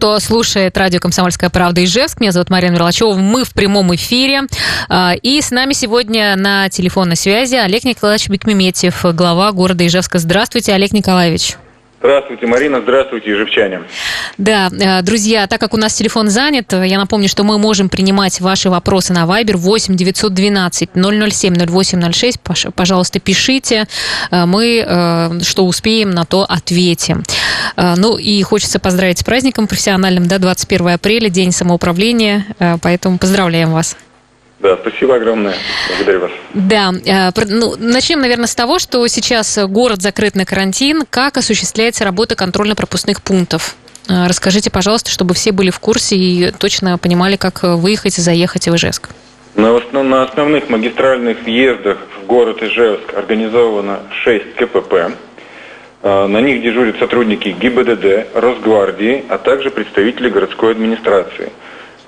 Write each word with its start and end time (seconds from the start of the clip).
кто 0.00 0.18
слушает 0.18 0.78
радио 0.78 0.98
«Комсомольская 0.98 1.50
правда» 1.50 1.84
Ижевск. 1.84 2.20
Меня 2.20 2.32
зовут 2.32 2.48
Марина 2.48 2.72
Мерлачева. 2.72 3.16
Мы 3.16 3.44
в 3.44 3.52
прямом 3.52 3.94
эфире. 3.96 4.44
А, 4.88 5.12
и 5.12 5.42
с 5.42 5.50
нами 5.50 5.74
сегодня 5.74 6.36
на 6.36 6.70
телефонной 6.70 7.16
связи 7.16 7.56
Олег 7.56 7.84
Николаевич 7.84 8.30
Бекмеметьев, 8.30 9.04
глава 9.14 9.52
города 9.52 9.86
Ижевска. 9.86 10.18
Здравствуйте, 10.18 10.72
Олег 10.72 10.92
Николаевич. 10.92 11.58
Здравствуйте, 12.02 12.46
Марина. 12.46 12.80
Здравствуйте, 12.80 13.30
ежевчане. 13.30 13.82
Да, 14.38 14.70
э, 14.72 15.02
друзья, 15.02 15.46
так 15.46 15.60
как 15.60 15.74
у 15.74 15.76
нас 15.76 15.92
телефон 15.92 16.30
занят, 16.30 16.72
я 16.72 16.96
напомню, 16.96 17.28
что 17.28 17.44
мы 17.44 17.58
можем 17.58 17.90
принимать 17.90 18.40
ваши 18.40 18.70
вопросы 18.70 19.12
на 19.12 19.24
Viber 19.24 19.56
8 19.56 19.96
912 19.96 20.90
007 20.94 21.54
0806. 21.66 22.40
Пожалуйста, 22.74 23.20
пишите. 23.20 23.86
Э, 24.30 24.46
мы, 24.46 24.82
э, 24.86 25.40
что 25.42 25.66
успеем, 25.66 26.12
на 26.12 26.24
то 26.24 26.46
ответим. 26.48 27.22
Ну 27.76 28.16
и 28.16 28.42
хочется 28.42 28.78
поздравить 28.78 29.18
с 29.18 29.22
праздником 29.22 29.66
профессиональным, 29.66 30.26
да, 30.26 30.38
21 30.38 30.88
апреля, 30.94 31.28
День 31.28 31.52
самоуправления. 31.52 32.46
Поэтому 32.82 33.18
поздравляем 33.18 33.72
вас. 33.72 33.96
Да, 34.60 34.76
спасибо 34.76 35.14
огромное. 35.14 35.54
Благодарю 35.88 36.20
вас. 36.20 36.30
Да, 36.52 36.92
э, 37.06 37.30
ну, 37.48 37.76
начнем, 37.78 38.20
наверное, 38.20 38.46
с 38.46 38.54
того, 38.54 38.78
что 38.78 39.06
сейчас 39.06 39.58
город 39.68 40.02
закрыт 40.02 40.34
на 40.34 40.44
карантин. 40.44 41.04
Как 41.08 41.38
осуществляется 41.38 42.04
работа 42.04 42.34
контрольно-пропускных 42.36 43.22
пунктов? 43.22 43.76
Э, 44.08 44.26
расскажите, 44.26 44.70
пожалуйста, 44.70 45.10
чтобы 45.10 45.32
все 45.32 45.52
были 45.52 45.70
в 45.70 45.80
курсе 45.80 46.16
и 46.16 46.50
точно 46.50 46.98
понимали, 46.98 47.36
как 47.36 47.62
выехать 47.62 48.18
и 48.18 48.20
заехать 48.20 48.68
в 48.68 48.76
Ижевск. 48.76 49.08
На, 49.54 49.74
основ, 49.74 50.06
на 50.06 50.24
основных 50.24 50.68
магистральных 50.68 51.42
въездах 51.42 51.96
в 52.20 52.26
город 52.26 52.62
Ижевск 52.62 53.14
организовано 53.14 54.00
6 54.24 54.56
КПП. 54.56 55.14
Э, 56.02 56.26
на 56.26 56.40
них 56.42 56.62
дежурят 56.62 56.98
сотрудники 56.98 57.48
ГИБДД, 57.48 58.34
Росгвардии, 58.34 59.24
а 59.30 59.38
также 59.38 59.70
представители 59.70 60.28
городской 60.28 60.72
администрации– 60.72 61.50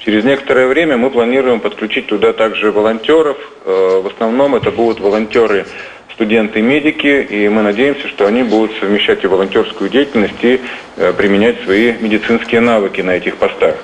Через 0.04 0.24
некоторое 0.24 0.66
время 0.66 0.96
мы 0.96 1.10
планируем 1.10 1.60
подключить 1.60 2.08
туда 2.08 2.32
также 2.32 2.72
волонтеров. 2.72 3.36
Э, 3.64 4.00
в 4.02 4.08
основном 4.08 4.56
это 4.56 4.72
будут 4.72 4.98
волонтеры 4.98 5.64
студенты-медики, 6.12 7.24
и 7.30 7.48
мы 7.48 7.62
надеемся, 7.62 8.08
что 8.08 8.26
они 8.26 8.42
будут 8.42 8.76
совмещать 8.80 9.22
и 9.22 9.28
волонтерскую 9.28 9.88
деятельность, 9.88 10.42
и 10.42 10.60
э, 10.96 11.12
применять 11.12 11.62
свои 11.62 11.92
медицинские 11.92 12.60
навыки 12.60 13.00
на 13.00 13.12
этих 13.12 13.36
постах. 13.36 13.76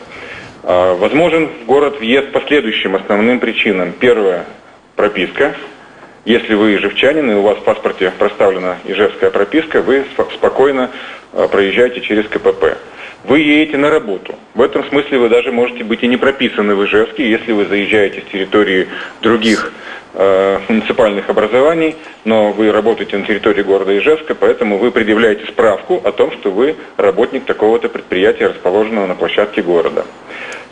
А, 0.64 0.94
возможен 0.94 1.50
в 1.62 1.66
город 1.66 2.00
въезд 2.00 2.32
по 2.32 2.41
следующим 2.41 2.97
основным 2.97 3.38
причинам. 3.38 3.92
Первое– 3.92 4.44
прописка. 4.97 5.55
Если 6.25 6.55
вы 6.55 6.75
ижевчанин, 6.75 7.30
и 7.30 7.34
у 7.34 7.42
вас 7.42 7.58
в 7.58 7.62
паспорте 7.62 8.12
проставлена 8.19 8.78
ижевская 8.84 9.30
прописка, 9.30 9.82
вы 9.82 10.05
спокойно 10.34 10.91
э, 11.32 11.47
проезжаете 11.48 12.00
через 12.00 12.27
КПП 12.27 12.77
вы 13.24 13.41
едете 13.41 13.77
на 13.77 13.91
работу. 13.91 14.34
В 14.55 14.62
этом 14.62 14.84
смысле 14.88 15.19
вы 15.19 15.28
даже 15.28 15.52
можете 15.52 15.84
быть 15.84 16.02
и 16.02 16.08
не 16.08 16.16
прописаны 16.16 16.74
в 16.74 16.84
Ижевске, 16.84 17.28
если 17.28 17.52
вы 17.52 17.66
заезжаете 17.66 18.22
с 18.22 18.30
территории 18.30 18.88
других 19.22 19.72
э, 20.14 20.60
муниципальных 20.69 21.28
образований, 21.28 21.97
но 22.25 22.52
вы 22.52 22.70
работаете 22.70 23.19
на 23.19 23.27
территории 23.27 23.62
города 23.62 23.97
Ижевска, 23.97 24.34
поэтому 24.34 24.78
вы 24.78 24.91
предъявляете 24.91 25.47
справку 25.47 26.00
о 26.05 26.12
том, 26.12 26.33
что 26.33 26.50
вы 26.50 26.77
работник 26.97 27.44
такого-то 27.44 27.88
предприятия, 27.88 28.48
расположенного 28.48 29.06
на 29.06 29.14
площадке 29.14 29.62
города. 29.62 30.06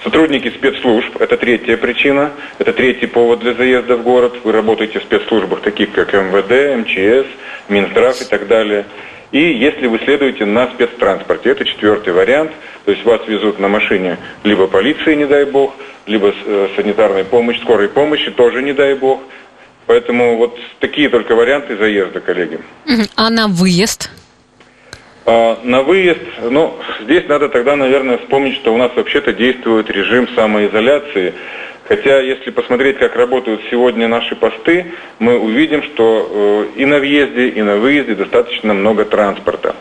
Сотрудники 0.04 0.48
спецслужб– 0.50 1.16
это 1.20 1.36
третья 1.36 1.76
причина, 1.76 2.30
это 2.58 2.72
третий 2.72 3.06
повод 3.06 3.40
для 3.40 3.54
заезда 3.54 3.96
в 3.96 4.02
город. 4.02 4.34
Вы 4.44 4.52
работаете 4.52 5.00
в 5.00 5.02
спецслужбах, 5.02 5.62
таких 5.62 5.90
как 5.90 6.12
МВД, 6.12 6.76
МЧС, 6.78 7.26
Минздрав 7.68 8.20
и 8.20 8.24
так 8.24 8.46
далее– 8.46 8.84
и 9.32 9.38
если 9.38 9.86
вы 9.86 9.98
следуете 9.98 10.44
на 10.44 10.68
спецтранспорте, 10.68 11.50
это 11.50 11.64
четвертый 11.64 12.12
вариант, 12.12 12.52
то 12.84 12.92
есть 12.92 13.04
вас 13.04 13.20
везут 13.26 13.58
на 13.58 13.68
машине 13.68 14.18
либо 14.44 14.66
полиции, 14.66 15.14
не 15.14 15.26
дай 15.26 15.44
бог, 15.44 15.74
либо 16.06 16.32
э, 16.32 16.68
санитарной 16.76 17.24
помощи, 17.24 17.60
скорой 17.60 17.88
помощи, 17.88 18.30
тоже 18.30 18.62
не 18.62 18.72
дай 18.72 18.94
бог. 18.94 19.20
Поэтому 19.86 20.36
вот 20.36 20.58
такие 20.80 21.08
только 21.08 21.34
варианты 21.34 21.76
заезда, 21.76 22.20
коллеги. 22.20 22.60
А 23.16 23.30
на 23.30 23.46
выезд? 23.48 24.10
А, 25.24 25.58
на 25.64 25.82
выезд, 25.82 26.20
ну, 26.40 26.76
здесь 27.02 27.26
надо 27.28 27.48
тогда, 27.48 27.74
наверное, 27.74 28.18
вспомнить, 28.18 28.54
что 28.56 28.72
у 28.72 28.76
нас 28.76 28.92
вообще-то 28.94 29.32
действует 29.32 29.90
режим 29.90 30.28
самоизоляции. 30.34 31.34
Хотя, 31.88 32.20
если 32.20 32.50
посмотреть, 32.50 32.98
как 32.98 33.14
работают 33.14 33.60
сегодня 33.70 34.08
наши 34.08 34.34
посты, 34.34 34.86
мы 35.20 35.38
увидим, 35.38 35.82
что 35.84 36.68
э, 36.74 36.80
и 36.80 36.84
на 36.84 36.98
въезде, 36.98 37.48
и 37.48 37.62
на 37.62 37.76
выезде 37.76 38.14
достаточно 38.16 38.74
много 38.74 39.04
транспорта. 39.04 39.76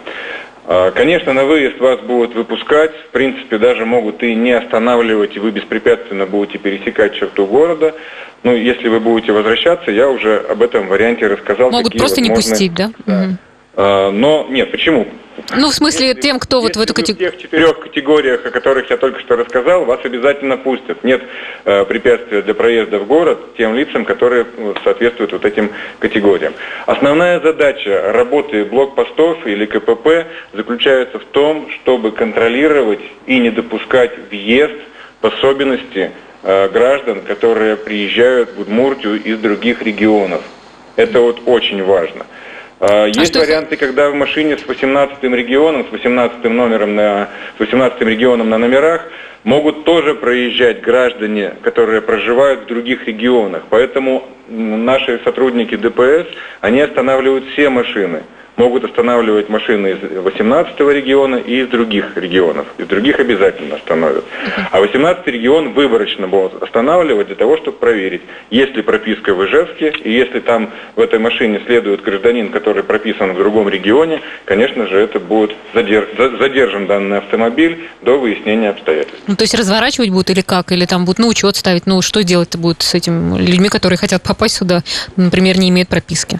Э, 0.68 0.92
конечно, 0.94 1.34
на 1.34 1.46
выезд 1.46 1.80
вас 1.80 2.00
будут 2.02 2.36
выпускать, 2.36 2.92
в 3.08 3.10
принципе, 3.10 3.58
даже 3.58 3.86
могут 3.86 4.22
и 4.22 4.36
не 4.36 4.52
останавливать, 4.52 5.36
и 5.36 5.40
вы 5.40 5.50
беспрепятственно 5.50 6.28
будете 6.28 6.60
пересекать 6.60 7.16
черту 7.16 7.48
города. 7.48 7.96
Ну, 8.44 8.56
если 8.56 8.88
вы 8.88 9.00
будете 9.00 9.32
возвращаться, 9.32 9.90
я 9.90 10.08
уже 10.08 10.38
об 10.38 10.62
этом 10.62 10.88
варианте 10.88 11.26
рассказал. 11.26 11.72
Могут 11.72 11.98
просто 11.98 12.22
возможны... 12.22 12.30
не 12.30 12.36
пустить, 12.36 12.74
да? 12.76 12.92
да. 13.08 13.24
Угу. 13.24 13.38
Э, 13.76 14.10
но 14.12 14.48
нет, 14.50 14.72
почему? 14.72 15.08
Ну, 15.54 15.70
в 15.70 15.74
смысле, 15.74 16.08
если, 16.08 16.22
тем, 16.22 16.40
кто 16.40 16.62
вот 16.62 16.76
в 16.76 16.80
эту 16.80 16.94
категорию... 16.94 17.30
В 17.30 17.34
тех 17.34 17.42
четырех 17.42 17.80
категориях, 17.80 18.46
о 18.46 18.52
которых 18.52 18.90
я 18.90 18.98
только 18.98 19.20
что 19.20 19.36
рассказал, 19.36 19.86
вас 19.86 20.00
обязательно 20.04 20.58
пустят. 20.58 21.04
Нет 21.04 21.24
э, 21.66 21.84
препятствия 21.86 22.42
для 22.42 22.54
проезда 22.54 23.00
в 23.00 23.06
город 23.06 23.40
тем 23.58 23.76
лицам, 23.76 24.06
которые 24.06 24.46
ну, 24.58 24.74
соответствуют 24.84 25.34
вот 25.34 25.46
этим 25.46 25.72
категориям. 26.00 26.54
Основная 26.86 27.40
задача 27.42 28.14
работы 28.14 28.64
блокпостов 28.64 29.46
или 29.46 29.66
КПП 29.66 30.28
заключается 30.54 31.20
в 31.20 31.26
том, 31.26 31.70
чтобы 31.72 32.12
контролировать 32.12 33.02
и 33.28 33.38
не 33.38 33.50
допускать 33.50 34.12
въезд 34.32 34.76
в 35.22 35.28
особенности 35.28 36.12
э, 36.44 36.70
граждан, 36.70 37.22
которые 37.22 37.76
приезжают 37.76 38.56
в 38.56 38.62
Удмуртию 38.62 39.22
из 39.22 39.38
других 39.40 39.82
регионов. 39.82 40.42
Это 40.96 41.20
вот 41.20 41.42
очень 41.46 41.84
важно. 41.84 42.26
А, 42.80 43.06
есть 43.06 43.36
а 43.36 43.40
варианты, 43.40 43.78
когда 43.78 44.10
в 44.10 44.16
машине 44.16 44.58
с 44.58 44.66
18 44.66 45.24
регионом, 45.24 45.86
с 45.88 45.92
18 45.92 46.44
номером 46.46 46.96
на, 46.96 47.30
с 47.56 47.60
18 47.60 48.02
регионом 48.02 48.50
на 48.50 48.58
номерах 48.58 49.10
могут 49.44 49.86
тоже 49.86 50.16
проезжать 50.16 50.82
граждане, 50.82 51.54
которые 51.62 52.02
проживают 52.02 52.64
в 52.64 52.66
других 52.66 53.08
регионах. 53.08 53.64
Поэтому 53.70 54.28
наши 54.48 55.22
сотрудники 55.24 55.76
ДПС, 55.76 56.28
они 56.62 56.82
останавливают 56.82 57.46
все 57.54 57.70
машины 57.70 58.24
могут 58.58 58.86
останавливать 58.86 59.50
машины 59.50 59.92
из 59.92 60.24
18 60.24 60.80
региона 60.80 61.36
и 61.36 61.62
из 61.62 61.68
других 61.68 62.16
регионов. 62.16 62.68
Из 62.78 62.88
других 62.88 63.20
обязательно 63.20 63.76
остановят. 63.76 64.24
А 64.72 64.80
18 64.80 65.28
регион 65.28 65.74
выборочно 65.74 66.28
будут 66.28 66.62
останавливать 66.64 67.28
для 67.28 67.36
того, 67.36 67.58
чтобы 67.58 67.78
проверить, 67.78 68.22
есть 68.50 68.76
ли 68.76 68.82
прописка 68.82 69.34
в 69.34 69.46
Ижевске, 69.46 69.94
и 70.04 70.12
если 70.12 70.40
там 70.40 70.72
в 70.96 71.02
этой 71.02 71.20
машине 71.20 71.62
следует 71.66 72.02
гражданин, 72.02 72.52
который 72.52 72.84
прописан 72.84 73.34
в 73.34 73.38
другом 73.38 73.70
регионе, 73.70 74.22
конечно 74.46 74.88
же, 74.88 74.98
это 74.98 75.20
будет 75.20 75.56
задерж... 75.74 76.08
задержан 76.40 76.88
данный 76.88 77.18
автомобиль 77.18 77.90
до 78.02 78.18
выяснения 78.18 78.70
обстоятельств. 78.70 79.22
Ну, 79.28 79.36
то 79.36 79.44
есть 79.44 79.56
разворачивать 79.56 80.10
будут 80.10 80.30
или 80.30 80.42
как? 80.42 80.72
Или 80.72 80.86
там 80.86 81.06
будут 81.06 81.20
на 81.20 81.28
учет 81.28 81.56
ставить? 81.56 81.86
Ну, 81.86 82.02
что 82.02 82.24
делать-то 82.24 82.58
будет 82.58 82.82
с 82.82 82.94
этими 82.94 83.38
людьми, 83.38 83.70
которые 83.70 83.98
хотят 83.98 84.24
попасть 84.24 84.56
сюда, 84.56 84.84
например, 85.16 85.58
не 85.58 85.70
имеют 85.70 85.90
прописки? 85.90 86.40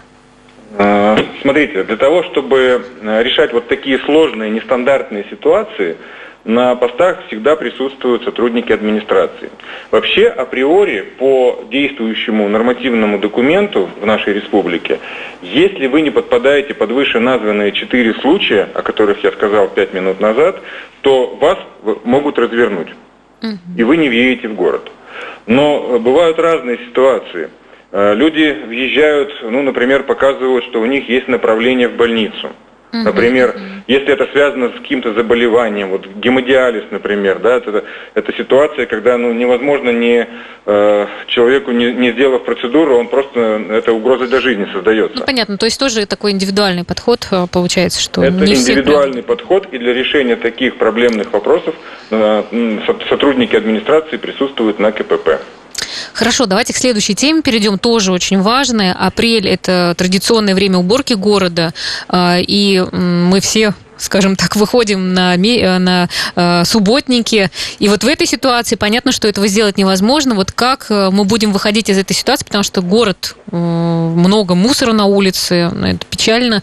А, 0.78 1.18
смотрите, 1.42 1.84
для 1.84 1.96
того, 1.96 2.24
чтобы 2.24 2.84
э, 3.02 3.24
решать 3.24 3.54
вот 3.54 3.68
такие 3.68 4.00
сложные, 4.00 4.50
нестандартные 4.50 5.26
ситуации, 5.30 5.96
на 6.44 6.76
постах 6.76 7.26
всегда 7.28 7.56
присутствуют 7.56 8.24
сотрудники 8.24 8.72
администрации. 8.72 9.50
Вообще, 9.90 10.28
априори, 10.28 11.02
по 11.18 11.64
действующему 11.72 12.48
нормативному 12.50 13.18
документу 13.18 13.90
в 14.00 14.06
нашей 14.06 14.34
республике, 14.34 15.00
если 15.42 15.88
вы 15.88 16.02
не 16.02 16.12
подпадаете 16.12 16.76
под 16.76 16.92
вышеназванные 16.92 17.72
четыре 17.72 18.14
случая, 18.16 18.70
о 18.76 18.84
которых 18.84 19.24
я 19.24 19.32
сказал 19.32 19.70
пять 19.70 19.94
минут 19.94 20.20
назад, 20.20 20.62
то 21.02 21.36
вас 21.36 21.58
могут 22.04 22.38
развернуть, 22.38 22.90
и 23.76 23.84
вы 23.84 23.98
не 23.98 24.10
въедете 24.10 24.48
в 24.50 24.56
город. 24.56 24.92
Но 25.48 26.00
бывают 26.00 26.38
разные 26.38 26.78
ситуации– 26.78 27.50
Э, 27.60 27.65
люди 27.96 28.66
въезжают, 28.68 29.32
ну, 29.44 29.62
например, 29.62 30.04
показывают, 30.04 30.66
что 30.66 30.82
у 30.82 30.86
них 30.86 31.08
есть 31.08 31.28
направление 31.28 31.88
в 31.88 31.96
больницу. 31.96 32.52
Например, 33.04 33.56
если 33.88 34.14
это 34.14 34.28
связано 34.32 34.70
с 34.70 34.74
каким-то 34.74 35.14
заболеванием, 35.14 35.90
вот 35.90 36.08
гемодиализ, 36.08 36.86
например, 36.92 37.40
да, 37.40 37.58
это, 37.58 37.84
это 38.14 38.34
ситуация, 38.34 38.86
когда 38.86 39.18
ну, 39.18 39.34
невозможно 39.34 39.90
не 39.90 40.28
э, 40.66 41.08
человеку, 41.28 41.72
не, 41.72 41.92
не 41.92 42.12
сделав 42.14 42.46
процедуру, 42.46 42.98
он 42.98 43.08
просто, 43.08 43.40
это 43.70 43.92
угроза 43.92 44.28
для 44.28 44.40
жизни 44.40 44.68
создается. 44.72 45.20
Ну, 45.20 45.26
понятно, 45.26 45.58
то 45.58 45.66
есть 45.66 45.80
тоже 45.80 46.06
такой 46.06 46.32
индивидуальный 46.32 46.84
подход 46.84 47.28
э, 47.32 47.48
получается, 47.52 48.02
что 48.02 48.24
Это 48.24 48.46
не 48.46 48.54
индивидуальный 48.54 49.22
все... 49.22 49.28
подход, 49.28 49.68
и 49.72 49.78
для 49.78 49.94
решения 49.94 50.36
таких 50.36 50.78
проблемных 50.78 51.34
вопросов 51.34 51.76
э, 52.12 52.80
сотрудники 53.10 53.56
администрации 53.56 54.18
присутствуют 54.18 54.80
на 54.80 54.92
КПП. 54.92 55.42
Хорошо, 56.14 56.46
давайте 56.46 56.74
к 56.74 56.78
следующей 56.78 57.16
теме 57.16 57.42
перейдем, 57.42 57.78
тоже 57.78 58.12
очень 58.12 58.42
важная. 58.42 58.94
Апрель– 58.94 59.48
это 59.50 59.94
традиционное 59.98 60.56
время 60.56 60.78
уборки 60.78 61.14
города, 61.14 61.74
а, 62.08 62.38
и 62.40 62.80
мы 62.92 63.40
все 63.42 63.74
скажем 63.98 64.36
так, 64.36 64.56
выходим 64.56 65.14
на, 65.14 65.36
на 65.38 66.10
э, 66.36 66.66
субботники. 66.66 67.50
И 67.80 67.90
вот 67.90 68.04
в 68.04 68.08
этой 68.08 68.28
ситуации 68.28 68.76
понятно, 68.76 69.12
что 69.12 69.28
этого 69.28 69.48
сделать 69.48 69.78
невозможно. 69.78 70.36
Вот 70.36 70.52
как 70.52 70.90
мы 70.90 71.24
будем 71.24 71.52
выходить 71.52 71.90
из 71.90 71.98
этой 71.98 72.14
ситуации, 72.14 72.46
потому 72.46 72.64
что 72.64 72.82
город, 72.82 73.36
много 73.52 74.56
мусора 74.56 74.94
на 74.94 75.06
улице, 75.06 75.72
это 75.84 76.06
печально. 76.10 76.62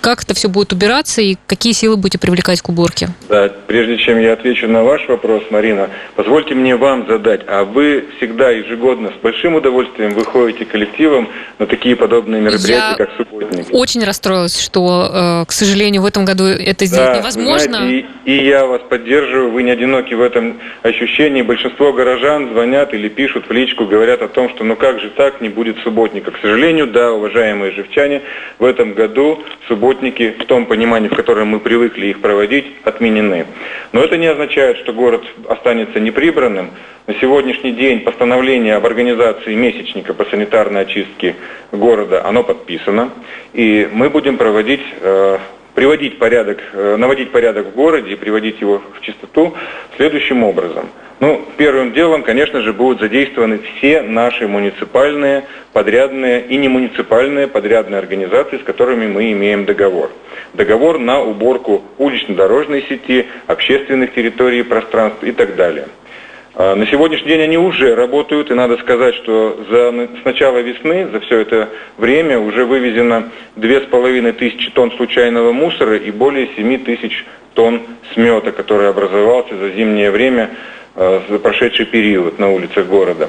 Как 0.00 0.22
это 0.22 0.34
все 0.34 0.48
будет 0.48 0.72
убираться 0.72 1.20
и 1.20 1.36
какие 1.48 1.72
силы 1.72 1.96
будете 1.96 2.18
привлекать 2.18 2.60
к 2.60 2.68
уборке? 2.68 3.08
Да, 3.28 3.50
прежде 3.66 3.98
чем 3.98 4.20
я 4.20 4.34
отвечу 4.34 4.68
на 4.68 4.84
ваш 4.84 5.08
вопрос, 5.08 5.42
Марина, 5.50 5.90
позвольте 6.14 6.54
мне 6.54 6.76
вам 6.76 7.08
задать. 7.08 7.40
А 7.48 7.64
вы 7.64 8.06
всегда 8.16 8.50
ежегодно 8.50 9.10
с 9.10 9.20
большим 9.20 9.56
удовольствием 9.56 10.14
выходите 10.14 10.64
коллективом 10.64 11.28
на 11.58 11.66
такие 11.66 11.96
подобные 11.96 12.40
мероприятия, 12.40 12.90
я 12.90 12.94
как 12.94 13.10
субботники? 13.16 13.68
очень 13.72 14.04
расстроилась, 14.04 14.60
что, 14.60 15.10
э, 15.12 15.44
к 15.46 15.52
сожалению, 15.52 16.02
в 16.02 16.06
этом 16.06 16.24
году 16.24 16.35
это 16.44 16.86
сделать 16.86 17.12
да, 17.12 17.18
невозможно. 17.18 17.78
Знаете, 17.78 18.06
и, 18.24 18.32
и 18.32 18.46
я 18.46 18.66
вас 18.66 18.82
поддерживаю, 18.88 19.50
вы 19.50 19.62
не 19.62 19.70
одиноки 19.70 20.14
в 20.14 20.20
этом 20.20 20.58
ощущении. 20.82 21.42
Большинство 21.42 21.92
горожан 21.92 22.50
звонят 22.50 22.94
или 22.94 23.08
пишут 23.08 23.48
в 23.48 23.52
личку, 23.52 23.86
говорят 23.86 24.22
о 24.22 24.28
том, 24.28 24.50
что 24.50 24.64
ну 24.64 24.76
как 24.76 25.00
же 25.00 25.10
так, 25.10 25.40
не 25.40 25.48
будет 25.48 25.78
субботника. 25.78 26.30
К 26.30 26.38
сожалению, 26.40 26.86
да, 26.86 27.12
уважаемые 27.12 27.72
живчане, 27.72 28.22
в 28.58 28.64
этом 28.64 28.94
году 28.94 29.42
субботник 29.68 29.96
субботники 29.96 30.34
в 30.38 30.44
том 30.46 30.66
понимании, 30.66 31.08
в 31.08 31.14
котором 31.14 31.48
мы 31.48 31.60
привыкли 31.60 32.06
их 32.06 32.20
проводить, 32.20 32.66
отменены. 32.84 33.46
Но 33.92 34.02
это 34.02 34.16
не 34.16 34.26
означает, 34.26 34.78
что 34.78 34.92
город 34.92 35.22
останется 35.48 36.00
неприбранным. 36.00 36.70
На 37.06 37.14
сегодняшний 37.14 37.72
день 37.72 38.00
постановление 38.00 38.74
об 38.74 38.84
организации 38.84 39.54
месячника 39.54 40.12
по 40.12 40.24
санитарной 40.24 40.82
очистке 40.82 41.36
города, 41.70 42.24
оно 42.24 42.42
подписано. 42.42 43.10
И 43.52 43.88
мы 43.92 44.10
будем 44.10 44.38
проводить 44.38 44.82
э, 45.00 45.38
приводить 45.76 46.18
порядок, 46.18 46.58
э, 46.72 46.96
наводить 46.96 47.30
порядок 47.30 47.68
в 47.68 47.70
городе 47.76 48.14
и 48.14 48.16
приводить 48.16 48.60
его 48.60 48.82
в 48.98 49.00
чистоту 49.02 49.54
следующим 49.96 50.42
образом– 50.42 50.88
ну, 51.18 51.42
первым 51.56 51.94
делом, 51.94 52.22
конечно 52.22 52.60
же, 52.60 52.74
будут 52.74 53.00
задействованы 53.00 53.58
все 53.58 54.02
наши 54.02 54.46
муниципальные, 54.46 55.44
подрядные 55.72 56.42
и 56.42 56.58
не 56.58 56.68
муниципальные 56.68 57.46
подрядные 57.46 57.98
организации, 57.98 58.58
с 58.58 58.62
которыми 58.62 59.06
мы 59.06 59.32
имеем 59.32 59.64
договор. 59.64 60.10
Договор 60.52 60.98
на 60.98 61.22
уборку 61.22 61.82
улично-дорожной 61.96 62.82
сети, 62.82 63.28
общественных 63.46 64.12
территорий, 64.12 64.62
пространств 64.62 65.24
и 65.24 65.32
так 65.32 65.56
далее. 65.56 65.88
А, 66.58 66.74
на 66.74 66.86
сегодняшний 66.86 67.28
день 67.28 67.42
они 67.42 67.58
уже 67.58 67.94
работают, 67.94 68.50
и 68.50 68.54
надо 68.54 68.78
сказать, 68.78 69.14
что 69.16 69.62
за, 69.68 70.08
с 70.22 70.24
начала 70.24 70.56
весны, 70.58 71.06
за 71.12 71.20
все 71.20 71.40
это 71.40 71.68
время, 71.98 72.38
уже 72.38 72.64
вывезено 72.64 73.30
2500 73.56 74.72
тонн 74.72 74.90
случайного 74.92 75.52
мусора 75.52 75.98
и 75.98 76.10
более 76.10 76.48
7 76.56 76.82
тысяч 76.82 77.26
тонн 77.52 77.82
смета, 78.14 78.52
который 78.52 78.88
образовался 78.88 79.54
за 79.54 79.68
зимнее 79.70 80.10
время 80.10 80.50
Э, 80.98 81.20
за 81.28 81.38
прошедший 81.38 81.84
период 81.84 82.38
на 82.38 82.48
улицах 82.48 82.86
города. 82.86 83.28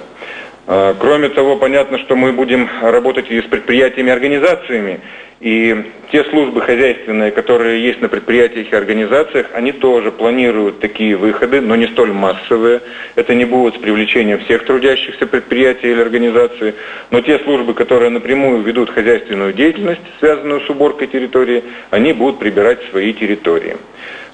Э, 0.68 0.94
кроме 1.00 1.30
того, 1.30 1.56
понятно, 1.56 1.98
что 2.00 2.16
мы 2.16 2.34
будем 2.34 2.70
работать 2.82 3.32
и 3.32 3.42
с 3.42 3.46
предприятиями 3.46 4.10
и 4.10 4.12
организациями, 4.12 5.00
и 5.40 5.92
те 6.12 6.24
службы 6.26 6.62
хозяйственные, 6.62 7.32
которые 7.32 7.82
есть 7.82 8.02
на 8.02 8.10
предприятиях 8.10 8.72
и 8.72 8.76
организациях, 8.76 9.48
они 9.54 9.72
тоже 9.72 10.12
планируют 10.12 10.80
такие 10.80 11.16
выходы, 11.16 11.62
но 11.62 11.76
не 11.76 11.88
столь 11.88 12.12
массовые. 12.12 12.82
Это 13.16 13.36
не 13.36 13.46
будет 13.46 13.76
с 13.76 13.78
привлечением 13.78 14.40
всех 14.40 14.66
трудящихся 14.66 15.28
предприятий 15.28 15.92
или 15.92 16.02
организаций, 16.02 16.74
но 17.12 17.22
те 17.22 17.40
службы, 17.40 17.74
которые 17.74 18.10
напрямую 18.10 18.62
ведут 18.62 18.90
хозяйственную 18.90 19.54
деятельность, 19.54 20.02
связанную 20.20 20.62
с 20.62 20.70
уборкой 20.70 21.08
территории, 21.08 21.64
они 21.92 22.14
будут 22.14 22.40
прибирать 22.40 22.80
свои 22.90 23.14
территории. 23.14 23.78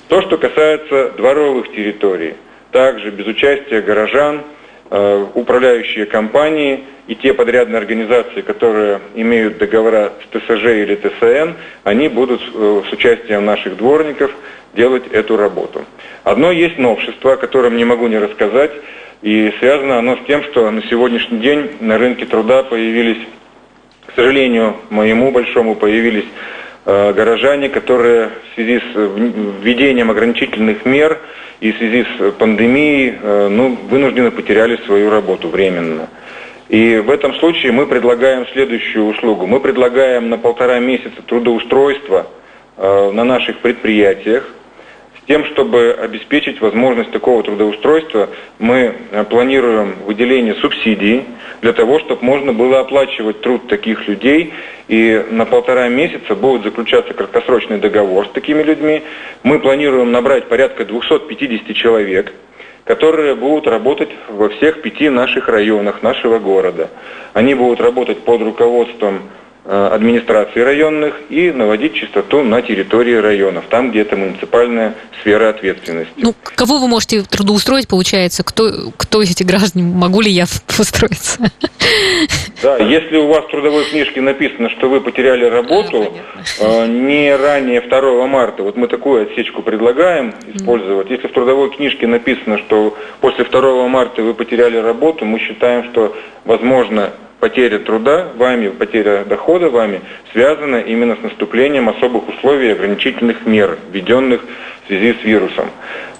То, 0.07 0.21
что 0.21 0.37
касается 0.37 1.11
дворовых 1.17 1.71
территорий– 1.73 2.33
также 2.73 3.11
без 3.11 3.27
участия 3.27 3.81
горожан, 3.81 4.41
управляющие 4.89 6.05
компании 6.05 6.83
и 7.07 7.15
те 7.15 7.33
подрядные 7.33 7.77
организации, 7.77 8.41
которые 8.41 9.01
имеют 9.15 9.57
договора 9.57 10.13
с 10.23 10.37
ТСЖ 10.37 10.65
или 10.65 10.95
ТСН, 10.95 11.57
они 11.83 12.07
будут 12.07 12.41
э, 12.41 12.81
с 12.89 12.93
участием 12.93 13.45
наших 13.45 13.77
дворников 13.77 14.31
делать 14.73 15.03
эту 15.11 15.35
работу. 15.35 15.85
Одно 16.23 16.51
есть 16.51 16.77
новшество, 16.77 17.33
о 17.33 17.37
котором 17.37 17.75
не 17.75 17.83
могу 17.85 18.07
не 18.07 18.17
рассказать, 18.17 18.71
и 19.21 19.53
связано 19.59 19.99
оно 19.99 20.17
с 20.17 20.25
тем, 20.25 20.43
что 20.43 20.69
на 20.71 20.81
сегодняшний 20.83 21.39
день 21.39 21.71
на 21.81 21.97
рынке 21.97 22.25
труда 22.25 22.63
появились, 22.63 23.21
к 24.05 24.15
сожалению, 24.15 24.77
моему 24.89 25.31
большому, 25.31 25.75
появились 25.75 26.25
э, 26.85 27.13
горожане, 27.13 27.69
которые 27.69 28.29
в 28.29 28.55
связи 28.55 28.79
с 28.79 28.95
введением 29.61 30.09
ограничительных 30.09 30.85
мер 30.85 31.19
и 31.63 31.71
в 31.71 31.77
связи 31.77 32.03
с 32.03 32.31
пандемией 32.33 33.13
э, 33.21 33.47
ну, 33.47 33.77
вынуждены 33.89 34.31
потеряли 34.31 34.75
свою 34.85 35.09
работу 35.09 35.47
временно. 35.47 36.09
И 36.67 36.97
в 36.97 37.09
этом 37.09 37.35
случае 37.35 37.71
мы 37.71 37.87
предлагаем 37.87 38.45
следующую 38.47 39.05
услугу. 39.05 39.47
Мы 39.47 39.61
предлагаем 39.61 40.29
на 40.29 40.37
полтора 40.37 40.79
месяца 40.79 41.21
трудоустройства 41.25 42.27
э, 42.75 43.11
на 43.11 43.23
наших 43.23 43.59
предприятиях– 43.59 44.49
тем, 45.27 45.45
чтобы 45.45 45.97
обеспечить 45.99 46.59
возможность 46.59 47.11
такого 47.11 47.43
трудоустройства, 47.43 48.29
мы 48.59 48.95
э, 49.11 49.23
планируем 49.23 49.95
выделение 50.05 50.55
субсидий 50.55 51.23
для 51.61 51.73
того, 51.73 51.99
чтобы 51.99 52.23
можно 52.23 52.53
было 52.53 52.81
оплачивать 52.81 53.41
труд 53.41 53.67
таких 53.67 54.07
людей. 54.07 54.53
И 54.89 55.25
на 55.31 55.45
полтора 55.45 55.87
месяца 55.87 56.35
будет 56.35 56.63
заключаться 56.63 57.13
краткосрочный 57.13 57.77
договор 57.77 58.27
с 58.27 58.31
такими 58.31 58.61
людьми. 58.63 59.01
Мы 59.43 59.59
планируем 59.59 60.11
набрать 60.11 60.49
порядка 60.49 60.85
250 60.85 61.75
человек 61.75 62.33
которые 62.85 63.35
будут 63.35 63.65
работать 63.65 64.09
во 64.27 64.49
всех 64.49 64.81
пяти 64.81 65.07
наших 65.07 65.47
районах 65.47 66.03
нашего 66.03 66.39
города. 66.39 66.89
Они 67.31 67.53
будут 67.53 67.79
работать 67.79 68.19
под 68.25 68.41
руководством 68.41 69.21
Э, 69.65 69.91
администрации 69.93 70.59
районных 70.59 71.15
и 71.29 71.49
наводить 71.53 71.93
чистоту 71.93 72.43
на 72.43 72.61
территории 72.61 73.13
районов, 73.13 73.63
там, 73.69 73.91
где 73.91 74.01
это 74.01 74.17
муниципальная 74.17 74.93
сфера 75.21 75.51
ответственности. 75.51 76.11
Ну, 76.17 76.35
кого 76.43 76.79
вы 76.79 76.89
можете 76.89 77.21
трудоустроить, 77.21 77.87
получается? 77.87 78.43
Кто, 78.43 78.91
кто 78.97 79.21
эти 79.21 79.43
граждане? 79.43 79.85
Могу 79.85 80.19
ли 80.19 80.29
я 80.29 80.43
устроиться? 80.77 81.49
Да, 82.61 82.75
если 82.75 83.15
у 83.15 83.27
вас 83.27 83.45
в 83.45 83.51
трудовой 83.51 83.85
книжке 83.85 84.19
написано, 84.19 84.69
что 84.69 84.89
вы 84.89 84.99
потеряли 84.99 85.45
работу 85.45 86.13
а, 86.59 86.85
не 86.85 87.33
ранее 87.33 87.79
2 87.79 88.27
марта, 88.27 88.63
вот 88.63 88.75
мы 88.75 88.89
такую 88.89 89.23
отсечку 89.23 89.61
предлагаем 89.61 90.33
использовать. 90.53 91.09
Если 91.09 91.27
в 91.27 91.31
трудовой 91.31 91.69
книжке 91.73 92.05
написано, 92.05 92.57
что 92.57 92.97
после 93.21 93.45
2 93.45 93.87
марта 93.87 94.23
вы 94.23 94.33
потеряли 94.33 94.75
работу, 94.75 95.23
мы 95.23 95.39
считаем, 95.39 95.85
что 95.85 96.13
возможно 96.43 97.13
потеря 97.43 97.79
труда 97.79 98.29
вами, 98.37 98.69
потеря 98.69 99.25
дохода 99.25 99.69
вами 99.69 99.99
связана 100.31 100.77
именно 100.77 101.17
с 101.17 101.23
наступлением 101.23 101.89
особых 101.89 102.29
условий 102.29 102.69
и 102.69 102.71
ограничительных 102.71 103.45
мер, 103.45 103.77
введенных 103.91 104.45
в 104.85 104.87
связи 104.87 105.13
с 105.21 105.25
вирусом. 105.25 105.65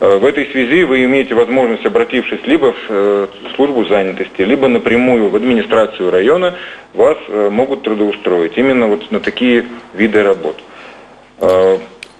Э, 0.01 0.17
в 0.17 0.25
этой 0.25 0.45
связи 0.47 0.83
вы 0.83 1.05
имеете 1.05 1.33
возможность, 1.33 1.85
обратившись 1.85 2.41
либо 2.45 2.73
в 2.73 2.77
э, 2.89 3.27
службу 3.55 3.85
занятости, 3.85 4.41
либо 4.41 4.67
напрямую 4.67 5.29
в 5.29 5.35
администрацию 5.37 6.11
района, 6.11 6.55
вас 6.93 7.17
э, 7.29 7.49
могут 7.49 7.83
трудоустроить 7.83 8.57
именно 8.57 8.87
вот 8.87 9.09
на 9.09 9.21
такие 9.21 9.63
виды 9.93 10.23
работ. 10.23 10.59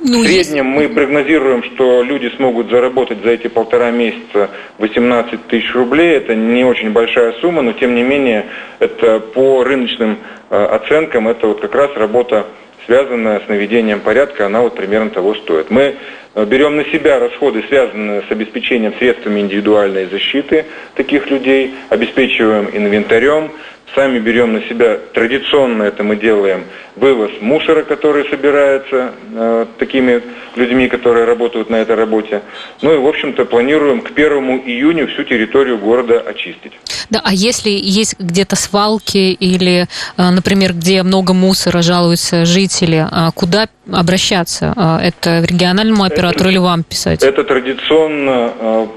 Ну, 0.05 0.21
в 0.21 0.27
среднем 0.27 0.65
мы 0.65 0.89
прогнозируем, 0.89 1.63
что 1.63 2.03
люди 2.03 2.29
смогут 2.35 2.69
заработать 2.69 3.23
за 3.23 3.31
эти 3.31 3.47
полтора 3.47 3.89
месяца 3.89 4.49
18 4.79 5.47
тысяч 5.47 5.73
рублей. 5.73 6.17
Это 6.17 6.35
не 6.35 6.65
очень 6.65 6.91
большая 6.91 7.31
сумма, 7.39 7.61
но 7.61 7.71
тем 7.71 7.95
не 7.95 8.03
менее 8.03 8.47
это 8.79 9.21
по 9.21 9.63
рыночным 9.63 10.17
э, 10.49 10.65
оценкам 10.65 11.29
это 11.29 11.47
вот 11.47 11.61
как 11.61 11.73
раз 11.73 11.91
работа 11.95 12.47
связанная 12.85 13.39
с 13.39 13.47
наведением 13.47 14.01
порядка, 14.01 14.47
она 14.47 14.59
вот 14.61 14.75
примерно 14.75 15.09
того 15.09 15.35
стоит. 15.35 15.69
Мы 15.69 15.95
э, 16.35 16.45
берем 16.45 16.75
на 16.75 16.83
себя 16.85 17.19
расходы, 17.19 17.63
связанные 17.69 18.23
с 18.27 18.31
обеспечением 18.31 18.93
средствами 18.97 19.39
индивидуальной 19.39 20.07
защиты 20.07 20.65
таких 20.95 21.29
людей, 21.29 21.75
обеспечиваем 21.87 22.69
инвентарем, 22.73 23.51
Сами 23.95 24.17
берем 24.17 24.53
на 24.53 24.61
себя, 24.63 24.97
традиционно 25.13 25.83
это 25.83 26.03
мы 26.03 26.15
делаем, 26.15 26.63
вывоз 26.95 27.31
мусора, 27.41 27.83
который 27.83 28.27
собирается 28.27 29.13
э, 29.35 29.65
такими 29.77 30.21
людьми, 30.55 30.87
которые 30.87 31.25
работают 31.25 31.69
на 31.69 31.75
этой 31.75 31.95
работе. 31.95 32.41
Ну 32.81 32.93
и, 32.93 32.97
в 32.97 33.05
общем-то, 33.05 33.45
планируем 33.45 34.01
к 34.01 34.11
первому 34.11 34.57
июню 34.57 35.07
всю 35.07 35.23
территорию 35.23 35.77
города 35.77 36.19
очистить. 36.19 36.73
Да, 37.11 37.21
а 37.23 37.33
если 37.33 37.69
есть 37.69 38.19
где-то 38.19 38.55
свалки 38.55 39.33
или, 39.33 39.87
э, 40.17 40.29
например, 40.31 40.73
где 40.73 41.03
много 41.03 41.33
мусора 41.33 41.83
жалуются 41.83 42.45
жители, 42.45 43.05
а 43.11 43.29
куда 43.31 43.67
обращаться? 43.91 44.73
А 44.75 44.99
это 45.03 45.43
региональному 45.43 46.03
оператору 46.03 46.45
это, 46.45 46.49
или 46.49 46.57
вам 46.57 46.83
писать? 46.83 47.21
Это 47.21 47.43
традиционно 47.43 48.53
э, 48.59 48.87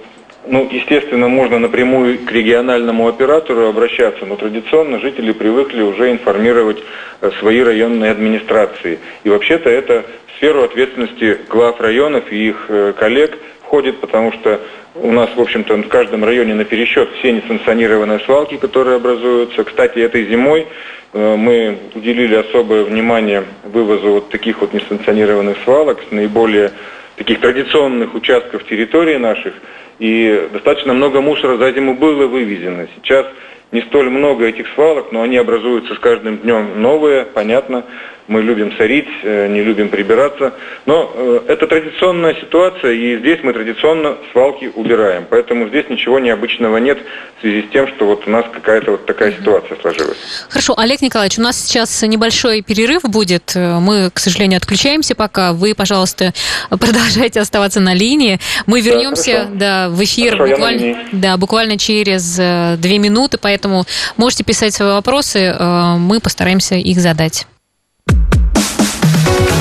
ну, 0.48 0.68
естественно, 0.70 1.28
можно 1.28 1.58
напрямую 1.58 2.18
к 2.20 2.30
региональному 2.30 3.08
оператору 3.08 3.68
обращаться, 3.68 4.24
но 4.26 4.36
традиционно 4.36 5.00
жители 5.00 5.32
привыкли 5.32 5.82
уже 5.82 6.10
информировать 6.12 6.78
э, 7.20 7.30
свои 7.40 7.60
районные 7.62 8.12
администрации. 8.12 9.00
И 9.24 9.28
вообще-то 9.28 9.68
это 9.68 10.04
в 10.28 10.36
сферу 10.36 10.62
ответственности 10.62 11.38
глав 11.48 11.80
районов 11.80 12.30
и 12.30 12.48
их 12.48 12.66
э, 12.68 12.92
коллег 12.96 13.36
входит, 13.62 13.98
потому 14.00 14.32
что 14.32 14.60
у 14.94 15.10
нас, 15.10 15.30
в 15.34 15.40
общем-то, 15.40 15.74
в 15.76 15.88
каждом 15.88 16.24
районе 16.24 16.54
на 16.54 16.64
пересчет 16.64 17.10
все 17.18 17.32
несанкционированные 17.32 18.20
свалки, 18.20 18.56
которые 18.56 18.96
образуются. 18.96 19.64
Кстати, 19.64 19.98
этой 19.98 20.26
зимой 20.26 20.68
э, 21.12 21.36
мы 21.36 21.78
уделили 21.94 22.36
особое 22.36 22.84
внимание 22.84 23.44
вывозу 23.64 24.12
вот 24.12 24.28
таких 24.30 24.60
вот 24.60 24.72
несанкционированных 24.72 25.58
свалок 25.64 26.00
с 26.08 26.12
наиболее 26.12 26.70
таких 27.16 27.40
традиционных 27.40 28.14
участков 28.14 28.64
территории 28.64 29.16
наших– 29.16 29.54
и 29.98 30.48
достаточно 30.52 30.94
много 30.94 31.20
мусора 31.20 31.56
за 31.56 31.72
зиму 31.72 31.94
было 31.94 32.26
вывезено. 32.26 32.88
Сейчас 32.96 33.26
не 33.72 33.82
столь 33.82 34.10
много 34.10 34.46
этих 34.46 34.66
свалок, 34.74 35.12
но 35.12 35.22
они 35.22 35.36
образуются 35.36 35.94
с 35.94 35.98
каждым 35.98 36.38
днем 36.38 36.80
новые, 36.80 37.24
понятно 37.24 37.84
мы 38.28 38.42
любим 38.42 38.76
сорить, 38.76 39.09
э, 39.23 39.47
не 39.49 39.62
любим 39.62 39.88
прибираться. 39.88 40.54
Но 40.85 41.12
э, 41.14 41.40
это 41.49 41.66
традиционная 41.66 42.35
ситуация, 42.35 42.92
и 42.92 43.18
здесь 43.18 43.40
мы 43.42 43.52
традиционно 43.52 44.16
свалки 44.33 44.71
убираем. 44.75 45.26
Поэтому 45.30 45.68
здесь 45.68 45.88
ничего 45.88 46.18
необычного 46.18 46.78
нет 46.78 46.99
в 47.38 47.40
связи 47.42 47.62
с 47.62 47.73
тем, 47.73 47.87
что 47.88 48.06
вот 48.06 48.26
у 48.26 48.30
нас 48.30 48.45
какая-то 48.52 48.92
вот 48.92 49.06
такая 49.06 49.33
ситуация 49.33 49.78
сложилась. 49.80 50.18
Хорошо, 50.49 50.75
Олег 50.76 51.02
Николаевич, 51.02 51.38
у 51.38 51.42
нас 51.42 51.56
сейчас 51.56 52.02
небольшой 52.02 52.62
перерыв 52.62 53.02
будет. 53.02 53.52
Мы, 53.54 54.11
к 54.12 54.18
сожалению, 54.18 54.59
отключаемся 54.59 55.14
пока. 55.14 55.52
Вы, 55.52 55.75
пожалуйста, 55.75 56.33
продолжайте 56.71 57.40
оставаться 57.40 57.80
на 57.80 57.95
линии. 57.95 58.38
Мы 58.66 58.80
вернемся 58.80 59.47
да, 59.52 59.87
да, 59.87 59.88
в 59.88 60.02
эфир 60.02 60.37
хорошо, 60.37 60.54
буквально, 60.54 60.97
да, 61.12 61.37
буквально 61.37 61.78
через 61.78 62.38
э, 62.38 62.76
две 62.78 62.99
минуты, 62.99 63.38
поэтому 63.38 63.85
можете 64.16 64.45
писать 64.45 64.75
свои 64.75 64.90
вопросы, 64.90 65.54
мы 65.59 66.21
постараемся 66.21 66.76
их 66.76 66.99
задать. 66.99 67.47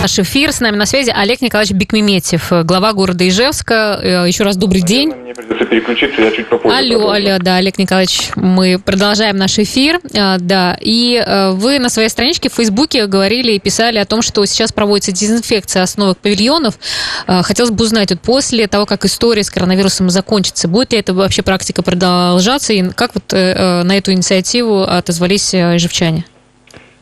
Наш 0.02 0.20
эфир. 0.20 0.52
С 0.52 0.60
нами 0.60 0.75
на 0.75 0.86
связи 0.86 1.12
Олег 1.16 1.42
Николаевич 1.42 1.75
Бекмеметьев, 1.75 2.52
глава 2.64 2.94
города 2.94 3.28
Ижевска. 3.28 4.00
Э, 4.02 4.25
еще 4.28 4.44
раз 4.44 4.56
добрый 4.56 4.82
день. 4.82 5.12
Мне 5.12 5.34
придется 5.34 5.66
переключиться, 5.66 6.22
я 6.22 6.32
чуть 6.32 6.48
попозже. 6.48 6.78
Алло, 6.78 7.00
продолжу. 7.00 7.28
алло, 7.28 7.38
да, 7.40 7.56
Олег 7.58 7.78
Николаевич, 7.80 8.30
мы 8.36 8.78
продолжаем 8.78 9.38
наш 9.38 9.58
эфир. 9.58 10.00
Э, 10.14 10.38
да, 10.40 10.78
и 10.80 11.16
э, 11.25 11.52
вы 11.52 11.80
на 11.80 11.90
своей 11.90 12.10
страничке 12.10 12.50
в 12.50 12.54
Фейсбуке 12.54 13.08
говорили 13.08 13.54
и 13.54 13.60
писали 13.60 13.98
о 13.98 14.06
том, 14.06 14.22
что 14.22 14.46
сейчас 14.46 14.72
проводится 14.72 15.12
дезинфекция 15.12 15.82
основок 15.82 16.20
павильонов. 16.20 16.78
Хотелось 17.25 17.72
бы 17.72 17.84
узнать, 17.84 18.12
вот 18.12 18.22
после 18.22 18.68
того, 18.68 18.86
как 18.86 19.06
история 19.06 19.44
с 19.44 19.50
коронавирусом 19.50 20.10
закончится, 20.10 20.68
будет 20.68 20.94
ли 20.94 21.00
эта 21.00 21.14
вообще 21.14 21.42
практика 21.42 21.82
продолжаться, 21.82 22.74
и 22.74 22.90
как 22.92 23.16
вот 23.16 23.32
на 23.32 23.98
эту 23.98 24.12
инициативу 24.12 24.84
отозвались 24.84 25.54
ижевчане? 25.56 26.25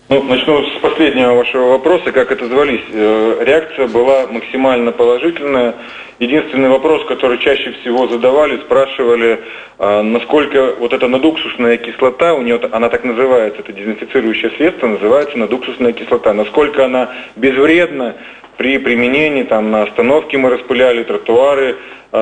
Ну, 0.09 0.21
начну 0.21 0.65
с 0.65 0.79
последнего 0.81 1.33
вашего 1.33 1.69
вопроса, 1.69 2.11
как 2.11 2.29
это 2.31 2.45
звались. 2.47 2.83
Э, 2.91 3.37
реакция 3.45 3.87
была 3.87 4.27
максимально 4.27 4.91
положительная. 4.91 5.75
Единственный 6.19 6.69
вопрос, 6.69 7.05
который 7.05 7.37
чаще 7.39 7.71
всего 7.81 8.07
задавали, 8.07 8.57
спрашивали, 8.57 9.39
а, 9.79 10.03
насколько 10.03 10.75
вот 10.79 10.93
эта 10.93 11.07
надуксусная 11.07 11.77
кислота, 11.77 12.35
у 12.35 12.41
нее 12.41 12.59
она 12.71 12.89
так 12.89 13.03
называется, 13.03 13.61
это 13.61 13.73
дезинфицирующее 13.73 14.51
средство, 14.51 14.87
называется 14.87 15.37
надуксусная 15.37 15.91
кислота, 15.91 16.33
насколько 16.33 16.85
она 16.85 17.09
безвредна 17.35 18.15
при 18.57 18.77
применении, 18.77 19.43
там 19.43 19.71
на 19.71 19.83
остановке 19.83 20.37
мы 20.37 20.49
распыляли, 20.49 21.03
тротуары 21.03 21.77
э, 22.11 22.17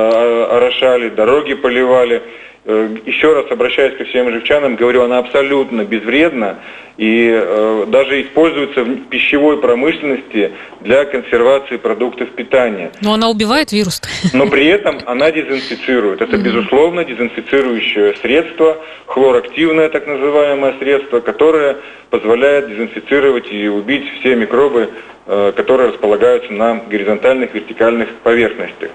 орошали, 0.50 1.10
дороги 1.10 1.54
поливали. 1.54 2.24
Э, 2.64 2.96
еще 3.08 3.34
раз 3.34 3.50
обращаясь 3.50 3.98
ко 3.98 4.04
всем 4.06 4.32
живчанам, 4.32 4.76
говорю, 4.76 5.02
она 5.02 5.18
абсолютно 5.18 5.84
безвредна 5.84 6.60
и 6.96 7.32
э, 7.34 7.86
даже 7.88 8.22
используется 8.22 8.84
в 8.84 9.08
пищевой 9.10 9.60
промышленности 9.60 10.52
для 10.82 11.06
консервации 11.06 11.78
продуктов 11.78 12.30
питания. 12.30 12.92
Но 13.02 13.14
она 13.14 13.30
убивает 13.30 13.72
вирус. 13.72 14.00
Но 14.34 14.46
при 14.46 14.68
этом 14.68 15.00
она 15.08 15.32
дезинфицирует. 15.32 16.22
Это, 16.22 16.38
безусловно, 16.38 17.04
дезинфицирующее 17.04 18.14
средство, 18.22 18.78
хлорактивное 19.08 19.90
так 19.90 20.06
называемое 20.06 20.76
средство, 20.78 21.20
которое 21.20 21.78
позволяет 22.12 22.70
дезинфицировать 22.70 23.52
и 23.52 23.68
убить 23.70 24.06
все 24.20 24.36
микробы, 24.36 24.90
э, 25.26 25.54
которые 25.56 25.90
располагаются 25.90 26.54
на 26.54 26.76
горизонтальных, 26.76 27.56
вертикальных 27.56 28.10
поверхностях. 28.18 28.92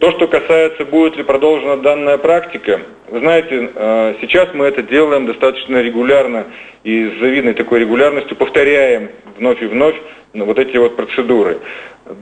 То, 0.00 0.12
что 0.12 0.28
касается, 0.28 0.86
будет 0.86 1.16
ли 1.16 1.22
продолжена 1.22 1.76
данная 1.76 2.16
практика, 2.16 2.80
вы 3.08 3.18
знаете, 3.18 3.70
э, 3.74 4.14
сейчас 4.22 4.48
мы 4.54 4.64
это 4.64 4.82
делаем 4.82 5.26
достаточно 5.26 5.82
регулярно 5.82 6.46
и 6.84 7.10
с 7.10 7.20
завидной 7.20 7.52
такой 7.52 7.80
регулярностью 7.80 8.34
повторяем 8.34 9.10
вновь 9.36 9.60
и 9.62 9.66
вновь 9.66 9.94
вот 10.34 10.58
эти 10.58 10.76
вот 10.76 10.96
процедуры. 10.96 11.58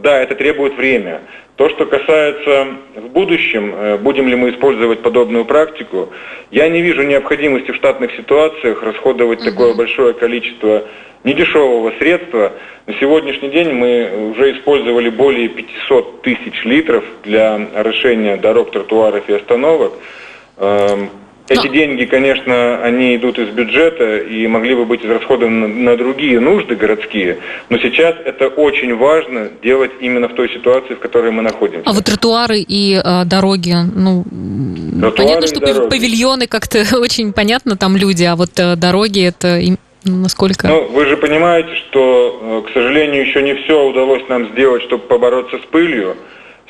Да, 0.03 0.21
это 0.21 0.35
требует 0.35 0.77
время. 0.77 1.23
То, 1.57 1.69
что 1.71 1.87
касается 1.87 2.69
в 2.95 3.09
будущем, 3.09 3.75
э, 3.75 3.97
будем 3.99 4.29
ли 4.29 4.37
мы 4.37 4.51
использовать 4.51 5.01
подобную 5.01 5.45
практику, 5.45 6.11
я 6.51 6.69
не 6.69 6.83
вижу 6.83 7.03
необходимости 7.03 7.73
в 7.73 7.77
штатных 7.77 8.13
ситуациях 8.17 8.83
расходовать 8.83 9.41
угу. 9.41 9.51
такое 9.51 9.75
большое 9.75 10.15
количество 10.15 10.85
недешевого 11.25 11.93
средства. 11.99 12.53
На 12.87 12.95
сегодняшний 12.95 13.49
день 13.49 13.73
мы 13.73 14.31
уже 14.31 14.53
использовали 14.53 15.11
более 15.11 15.49
500 15.49 16.23
тысяч 16.23 16.65
литров 16.65 17.05
для 17.25 17.57
орошения 17.75 18.37
дорог, 18.37 18.71
тротуаров 18.71 19.29
и 19.29 19.35
остановок. 19.35 19.93
Эти 21.49 21.67
Но... 21.67 21.73
деньги, 21.73 22.05
конечно, 22.05 22.83
они 22.83 23.17
идут 23.17 23.39
из 23.39 23.49
бюджета 23.49 24.19
и 24.19 24.47
могли 24.47 24.75
бы 24.75 24.85
быть 24.85 25.05
израсходованы 25.05 25.67
на, 25.67 25.93
на 25.93 25.97
другие 25.97 26.41
нужды 26.41 26.77
городские, 26.77 27.39
но 27.71 27.79
сейчас 27.79 28.17
это 28.23 28.49
очень 28.49 28.95
важно 28.95 29.49
делать 29.63 29.93
именно 30.01 30.29
в 30.29 30.35
той 30.35 30.51
ситуации, 30.51 30.95
в 30.95 30.99
которой 30.99 31.31
мы 31.31 31.43
находимся. 31.43 31.89
А 31.89 31.93
вот 31.95 32.05
тротуары 32.05 32.59
и 32.59 33.01
э, 33.03 33.25
дороги, 33.25 33.75
ну, 33.95 34.25
тротуары 35.01 35.17
понятно, 35.17 35.47
что 35.47 35.61
дороги. 35.61 35.91
павильоны 35.91 36.47
как-то 36.47 36.85
очень 37.01 37.33
понятно, 37.33 37.77
там 37.77 37.97
люди, 37.97 38.25
а 38.25 38.37
вот 38.37 38.51
э, 38.59 38.77
дороги 38.77 39.27
это 39.27 39.59
насколько? 40.05 40.69
Ну, 40.69 40.89
вы 40.89 41.07
же 41.07 41.17
понимаете, 41.17 41.75
что, 41.77 42.63
э, 42.67 42.69
к 42.69 42.75
сожалению, 42.75 43.27
еще 43.27 43.43
не 43.43 43.55
все 43.55 43.87
удалось 43.87 44.23
нам 44.29 44.51
сделать, 44.53 44.83
чтобы 44.83 45.05
побороться 45.05 45.59
с 45.59 45.67
пылью. 45.67 46.17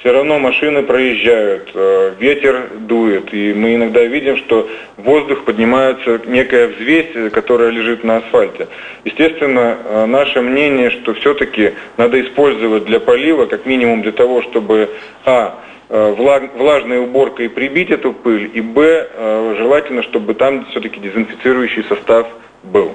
Все 0.01 0.13
равно 0.13 0.39
машины 0.39 0.85
проезжают, 0.85 1.71
э, 1.75 2.13
ветер 2.21 2.71
дует, 2.83 3.35
и 3.35 3.53
мы 3.53 3.75
иногда 3.75 4.05
видим, 4.05 4.37
что 4.37 4.69
в 4.97 5.03
воздух 5.03 5.45
поднимается 5.45 6.21
некая 6.25 6.69
взвесь, 6.69 7.33
которая 7.33 7.71
лежит 7.71 8.05
на 8.05 8.19
асфальте. 8.19 8.69
Естественно, 9.05 9.77
э, 9.85 10.07
наше 10.07 10.41
мнение, 10.41 10.91
что 10.91 11.15
все-таки 11.15 11.73
надо 11.97 12.21
использовать 12.21 12.85
для 12.85 13.01
полива, 13.01 13.47
как 13.47 13.67
минимум 13.67 14.03
для 14.03 14.13
того, 14.13 14.43
чтобы, 14.43 14.89
а, 15.25 15.59
влажной 15.89 16.99
уборкой 16.99 17.49
прибить 17.49 17.91
эту 17.91 18.13
пыль, 18.13 18.51
и 18.53 18.61
б, 18.61 19.57
желательно, 19.57 20.03
чтобы 20.03 20.35
там 20.35 20.67
все-таки 20.67 21.01
дезинфицирующий 21.01 21.83
состав 21.85 22.27
был. 22.63 22.95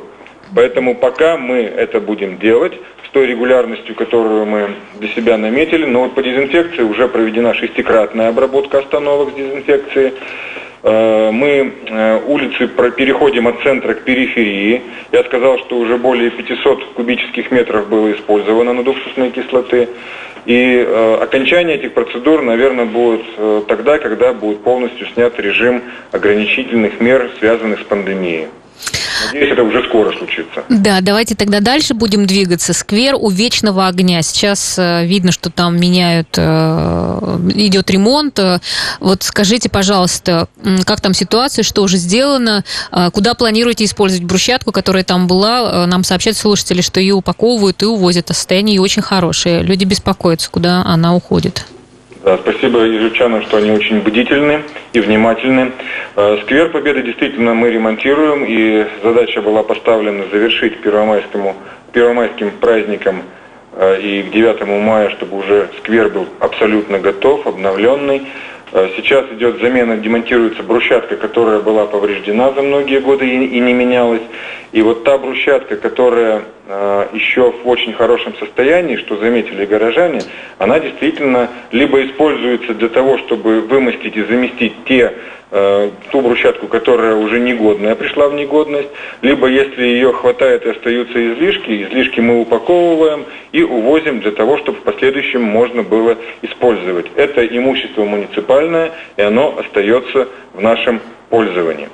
Поэтому 0.55 0.95
пока 0.95 1.37
мы 1.37 1.61
это 1.61 1.99
будем 1.99 2.37
делать 2.37 2.73
с 3.07 3.09
той 3.09 3.27
регулярностью, 3.27 3.95
которую 3.95 4.45
мы 4.45 4.69
для 4.99 5.09
себя 5.09 5.37
наметили, 5.37 5.85
но 5.85 6.03
вот 6.03 6.15
по 6.15 6.21
дезинфекции 6.21 6.83
уже 6.83 7.07
проведена 7.07 7.53
шестикратная 7.53 8.29
обработка 8.29 8.79
остановок 8.79 9.31
с 9.31 9.33
дезинфекцией. 9.33 10.13
Э, 10.83 11.31
мы 11.31 11.73
э, 11.87 12.19
улицы 12.27 12.67
переходим 12.67 13.47
от 13.47 13.61
центра 13.63 13.93
к 13.93 14.03
периферии. 14.03 14.81
Я 15.11 15.23
сказал, 15.23 15.57
что 15.59 15.77
уже 15.77 15.97
более 15.97 16.29
500 16.29 16.93
кубических 16.93 17.51
метров 17.51 17.87
было 17.87 18.11
использовано 18.11 18.73
надуксусной 18.73 19.31
кислоты. 19.31 19.89
И 20.45 20.85
э, 20.85 21.17
окончание 21.21 21.77
этих 21.77 21.93
процедур, 21.93 22.41
наверное, 22.41 22.85
будет 22.85 23.23
тогда, 23.67 23.97
когда 23.97 24.33
будет 24.33 24.61
полностью 24.61 25.07
снят 25.07 25.33
режим 25.39 25.81
ограничительных 26.11 26.99
мер, 26.99 27.31
связанных 27.39 27.79
с 27.79 27.83
пандемией. 27.83 28.47
Надеюсь, 29.27 29.51
это 29.51 29.63
уже 29.63 29.83
скоро 29.87 30.15
случится. 30.17 30.63
Да, 30.69 31.01
давайте 31.01 31.35
тогда 31.35 31.59
дальше 31.59 31.93
будем 31.93 32.25
двигаться. 32.25 32.73
Сквер 32.73 33.15
у 33.15 33.29
Вечного 33.29 33.87
огня. 33.87 34.21
Сейчас 34.21 34.77
э, 34.77 35.05
видно, 35.05 35.31
что 35.31 35.49
там 35.49 35.79
меняют, 35.79 36.29
э, 36.37 37.39
идет 37.55 37.89
ремонт. 37.89 38.39
Вот 38.99 39.23
скажите, 39.23 39.69
пожалуйста, 39.69 40.47
как 40.85 41.01
там 41.01 41.13
ситуация, 41.13 41.63
что 41.63 41.83
уже 41.83 41.97
сделано, 41.97 42.63
э, 42.91 43.09
куда 43.11 43.33
планируете 43.33 43.85
использовать 43.85 44.25
брусчатку, 44.25 44.71
которая 44.71 45.03
там 45.03 45.27
была? 45.27 45.85
Нам 45.87 46.03
сообщают 46.03 46.37
слушатели, 46.37 46.81
что 46.81 46.99
ее 46.99 47.15
упаковывают 47.15 47.81
и 47.83 47.85
увозят, 47.85 48.29
а 48.31 48.33
состояние 48.33 48.75
ее 48.75 48.81
очень 48.81 49.01
хорошее. 49.01 49.63
Люди 49.63 49.83
беспокоятся, 49.85 50.49
куда 50.49 50.83
она 50.83 51.15
уходит. 51.15 51.65
Спасибо 52.23 52.87
ижевчанам, 52.87 53.41
что 53.41 53.57
они 53.57 53.71
очень 53.71 53.99
бдительны 53.99 54.61
и 54.93 55.01
внимательны. 55.01 55.73
Э, 56.15 56.37
сквер 56.43 56.69
Победы 56.69 57.01
действительно 57.01 57.53
мы 57.53 57.69
ремонтируем, 57.69 58.45
и 58.45 58.85
задача 59.03 59.41
была 59.41 59.61
поставлена 59.61 60.23
завершить 60.31 60.79
первомайскому, 60.79 61.53
первомайским 61.91 62.51
праздником 62.61 63.23
э, 63.73 63.99
и 63.99 64.23
к 64.23 64.31
9 64.31 64.65
мая, 64.85 65.09
чтобы 65.09 65.37
уже 65.37 65.69
сквер 65.79 66.07
был 66.07 66.27
абсолютно 66.39 66.97
готов, 66.97 67.45
обновленный. 67.45 68.21
Э, 68.71 68.87
сейчас 68.95 69.25
идет 69.33 69.59
замена, 69.59 69.97
демонтируется 69.97 70.63
брусчатка, 70.63 71.17
которая 71.17 71.59
была 71.59 71.87
повреждена 71.87 72.53
за 72.53 72.61
многие 72.61 73.01
годы 73.01 73.27
и, 73.27 73.59
не 73.59 73.73
менялась. 73.73 74.23
И 74.71 74.81
вот 74.81 75.03
та 75.03 75.17
брусчатка, 75.17 75.75
которая 75.75 76.43
еще 76.65 77.51
в 77.51 77.67
очень 77.67 77.93
хорошем 77.93 78.35
состоянии, 78.35 78.95
что 78.95 79.17
заметили 79.17 79.65
горожане, 79.65 80.21
она 80.59 80.79
действительно 80.79 81.49
либо 81.71 82.05
используется 82.05 82.73
для 82.73 82.87
того, 82.89 83.17
чтобы 83.17 83.61
вымостить 83.61 84.15
и 84.15 84.23
заместить 84.23 84.73
те 84.85 85.13
Э, 85.55 85.91
ту 86.11 86.21
брусчатку, 86.21 86.65
которая 86.65 87.15
уже 87.15 87.39
негодная, 87.39 87.93
пришла 87.93 88.27
в 88.27 88.33
негодность, 88.33 88.89
либо 89.21 89.45
если 89.45 89.83
ее 89.83 90.11
хватает 90.11 90.65
и 90.65 90.71
остаются 90.71 91.13
излишки, 91.13 91.83
излишки 91.83 92.19
мы 92.21 92.41
упаковываем 92.41 93.25
и 93.51 93.61
увозим 93.61 94.19
для 94.21 94.31
того, 94.31 94.57
чтобы 94.57 94.79
в 94.79 94.81
последующем 94.81 95.43
можно 95.43 95.83
было 95.83 96.17
использовать. 96.41 97.05
Это 97.15 97.45
имущество 97.45 98.03
муниципальное, 98.03 98.93
и 99.15 99.21
оно 99.21 99.55
остается 99.59 100.27
в 100.55 100.61
нашем 100.61 100.99
пользовании. 101.29 101.89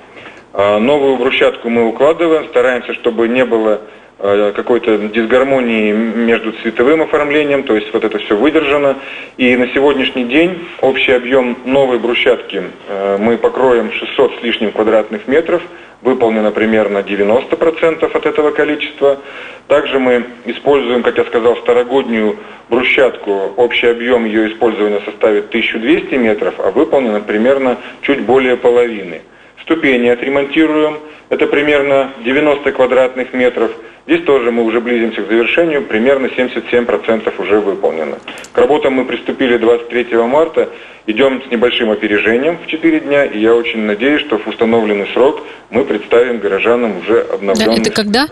А 0.53 0.79
новую 0.79 1.17
брусчатку 1.17 1.69
мы 1.69 1.85
укладываем, 1.85 2.47
стараемся, 2.47 2.93
чтобы 2.93 3.27
не 3.27 3.43
было 3.43 3.81
Э, 3.81 4.08
какой-то 4.19 4.97
дисгармонии 4.97 5.93
между 5.93 6.51
цветовым 6.51 7.03
оформлением, 7.03 7.63
то 7.63 7.75
есть 7.75 7.93
вот 7.93 8.03
это 8.03 8.17
все 8.19 8.35
выдержано. 8.35 8.97
И 9.37 9.55
на 9.55 9.67
сегодняшний 9.73 10.25
день 10.25 10.67
общий 10.81 11.13
объем 11.13 11.57
новой 11.63 11.99
брусчатки 11.99 12.63
э, 12.87 13.17
мы 13.17 13.37
покроем 13.37 13.91
600 13.91 14.39
с 14.39 14.43
лишним 14.43 14.73
квадратных 14.73 15.27
метров, 15.27 15.61
выполнено 16.01 16.51
примерно 16.51 16.99
90% 16.99 18.11
от 18.11 18.25
этого 18.25 18.51
количества. 18.51 19.19
Также 19.67 19.99
мы 19.99 20.25
используем, 20.45 21.01
как 21.01 21.17
я 21.17 21.23
сказал, 21.25 21.55
старогоднюю 21.57 22.37
брусчатку. 22.69 23.53
Общий 23.55 23.87
объем 23.87 24.25
ее 24.25 24.51
использования 24.51 25.01
составит 25.05 25.47
1200 25.47 26.15
метров, 26.15 26.55
а 26.57 26.71
выполнено 26.71 27.21
примерно 27.21 27.77
чуть 28.01 28.21
более 28.21 28.57
половины. 28.57 29.21
Ступени 29.61 30.09
отремонтируем, 30.09 30.97
это 31.29 31.47
примерно 31.47 32.11
90 32.23 32.71
квадратных 32.71 33.33
метров– 33.33 33.71
Здесь 34.09 34.25
тоже 34.25 34.49
мы 34.49 34.63
уже 34.63 34.81
близимся 34.81 35.21
к 35.21 35.27
завершению, 35.27 35.85
примерно 35.85 36.25
77% 36.25 37.31
уже 37.39 37.59
выполнено. 37.59 38.17
К 38.51 38.57
работам 38.57 38.93
мы 38.93 39.05
приступили 39.05 39.55
23 39.57 40.17
марта, 40.23 40.69
идем 41.05 41.43
с 41.47 41.51
небольшим 41.51 41.91
опережением 41.91 42.57
в 42.57 42.65
4 42.65 43.01
дня, 43.01 43.25
и 43.25 43.39
я 43.39 43.53
очень 43.53 43.81
надеюсь, 43.81 44.21
что 44.21 44.39
в 44.39 44.47
установленный 44.47 45.05
срок 45.13 45.43
мы 45.69 45.85
представим 45.85 46.39
горожанам 46.39 46.97
уже 46.97 47.21
обновленный... 47.21 47.75
Да, 47.75 47.81
это 47.83 47.91
когда? 47.91 48.27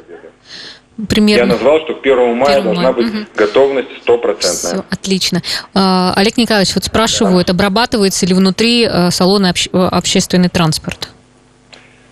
Примерно. 1.07 1.51
Я 1.51 1.53
назвал, 1.53 1.79
что 1.81 1.93
к 1.93 1.99
1 1.99 2.35
мая 2.35 2.57
1 2.57 2.63
должна 2.63 2.93
быть 2.93 3.09
угу. 3.09 3.17
готовность 3.35 3.97
стопроцентная. 4.01 4.81
Все, 4.81 4.85
отлично. 4.89 5.43
А, 5.75 6.11
Олег 6.15 6.37
Николаевич, 6.37 6.73
вот 6.73 6.85
спрашивают, 6.85 7.47
да. 7.47 7.53
обрабатывается 7.53 8.25
ли 8.25 8.33
внутри 8.33 8.89
э, 8.89 9.11
салона 9.11 9.51
обще- 9.51 9.69
общественный 9.69 10.49
транспорт? 10.49 11.09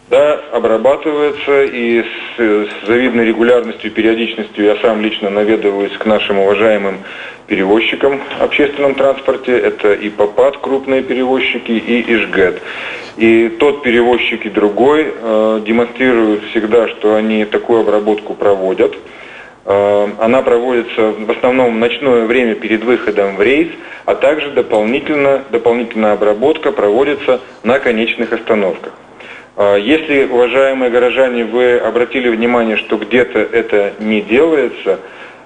Да, 0.07 0.39
обрабатывается, 0.51 1.63
и 1.63 2.03
с, 2.03 2.38
с 2.38 2.85
завидной 2.85 3.25
регулярностью 3.25 3.89
и 3.89 3.93
периодичностью 3.93 4.63
я 4.63 4.75
сам 4.75 5.01
лично 5.01 5.31
наведываюсь 5.31 5.97
к 5.97 6.05
нашим 6.05 6.38
уважаемым 6.38 7.00
перевозчикам 7.47 8.21
в 8.39 8.43
общественном 8.43 8.93
транспорте. 8.93 9.57
Это 9.57 9.93
и 9.93 10.09
ПАПАТ, 10.09 10.57
крупные 10.59 11.01
перевозчики, 11.01 11.71
и 11.71 12.01
ИЖГЭТ. 12.13 12.62
И 13.17 13.50
тот 13.59 13.81
перевозчик 13.81 14.45
и 14.45 14.50
другой 14.50 15.12
э, 15.12 15.62
демонстрируют 15.65 16.43
всегда, 16.51 16.88
что 16.89 17.15
они 17.15 17.43
такую 17.45 17.81
обработку 17.81 18.35
проводят. 18.35 18.95
Э, 19.65 20.07
она 20.19 20.43
проводится 20.43 21.13
в 21.17 21.31
основном 21.31 21.74
в 21.74 21.77
ночное 21.77 22.25
время 22.25 22.53
перед 22.53 22.83
выходом 22.83 23.38
в 23.38 23.41
рейс, 23.41 23.69
а 24.05 24.13
также 24.13 24.51
дополнительно, 24.51 25.45
дополнительная 25.50 26.13
обработка 26.13 26.71
проводится 26.71 27.41
на 27.63 27.79
конечных 27.79 28.33
остановках. 28.33 28.93
А, 29.57 29.75
если, 29.77 30.25
уважаемые 30.25 30.91
горожане, 30.91 31.45
вы 31.45 31.77
обратили 31.77 32.29
внимание, 32.29 32.77
что 32.77 32.97
где-то 32.97 33.39
это 33.39 33.93
не 34.00 34.21
делается, 34.21 35.00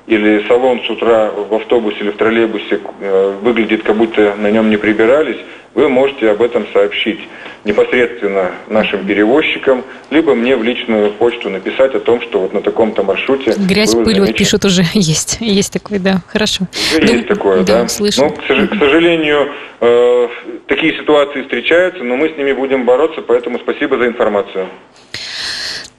или 0.09 0.43
салон 0.47 0.81
с 0.83 0.89
утра 0.89 1.31
в 1.31 1.53
автобусе 1.53 1.99
или 1.99 2.09
в 2.09 2.17
троллейбусе 2.17 2.79
э, 2.99 3.37
выглядит, 3.41 3.83
как 3.83 3.95
будто 3.95 4.35
на 4.35 4.49
нем 4.49 4.69
не 4.69 4.77
прибирались, 4.77 5.37
вы 5.75 5.87
можете 5.87 6.31
об 6.31 6.41
этом 6.41 6.65
сообщить 6.73 7.19
непосредственно 7.63 8.51
нашим 8.67 9.05
перевозчикам, 9.05 9.83
либо 10.09 10.33
мне 10.33 10.55
в 10.55 10.63
личную 10.63 11.11
почту 11.11 11.49
написать 11.49 11.93
о 11.93 11.99
том, 11.99 12.21
что 12.21 12.39
вот 12.39 12.53
на 12.53 12.61
таком-то 12.61 13.03
маршруте... 13.03 13.53
Грязь, 13.55 13.93
пыль, 13.93 14.15
замечен... 14.15 14.25
вот 14.25 14.35
пишут 14.35 14.65
уже, 14.65 14.83
есть, 14.93 15.37
есть 15.41 15.71
такой, 15.71 15.99
да, 15.99 16.21
хорошо. 16.27 16.65
Уже 16.91 17.05
Дум... 17.05 17.15
есть 17.15 17.27
такое, 17.27 17.63
да. 17.63 17.83
да. 17.83 17.87
Слышу. 17.87 18.23
Ну, 18.23 18.29
к, 18.31 18.41
к 18.41 18.79
сожалению, 18.79 19.49
э, 19.79 20.27
такие 20.67 20.97
ситуации 20.97 21.43
встречаются, 21.43 22.03
но 22.03 22.15
мы 22.15 22.29
с 22.29 22.37
ними 22.37 22.53
будем 22.53 22.85
бороться, 22.85 23.21
поэтому 23.21 23.59
спасибо 23.59 23.97
за 23.97 24.07
информацию. 24.07 24.67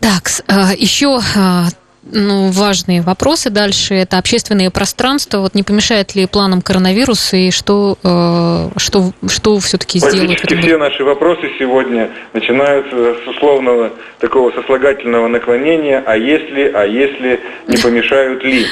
Так, 0.00 0.28
э, 0.48 0.74
еще 0.76 1.20
э, 1.36 1.70
ну, 2.02 2.50
важные 2.50 3.02
вопросы 3.02 3.50
дальше. 3.50 3.94
Это 3.94 4.18
общественные 4.18 4.70
пространства. 4.70 5.38
Вот 5.38 5.54
не 5.54 5.62
помешает 5.62 6.14
ли 6.14 6.26
планам 6.26 6.62
коронавируса 6.62 7.36
и 7.36 7.50
что, 7.50 7.98
э, 8.02 8.78
что, 8.78 9.12
что 9.28 9.58
все-таки 9.58 9.98
сделают? 9.98 10.38
Практически 10.38 10.66
все 10.66 10.78
наши 10.78 11.04
вопросы 11.04 11.50
сегодня 11.58 12.10
начинаются 12.32 13.16
с 13.22 13.28
условного 13.28 13.92
такого 14.18 14.50
сослагательного 14.52 15.28
наклонения 15.28 16.02
«а 16.06 16.16
если, 16.16 16.70
а 16.74 16.84
если, 16.84 17.40
не 17.68 17.76
помешают 17.82 18.42
ли?». 18.44 18.64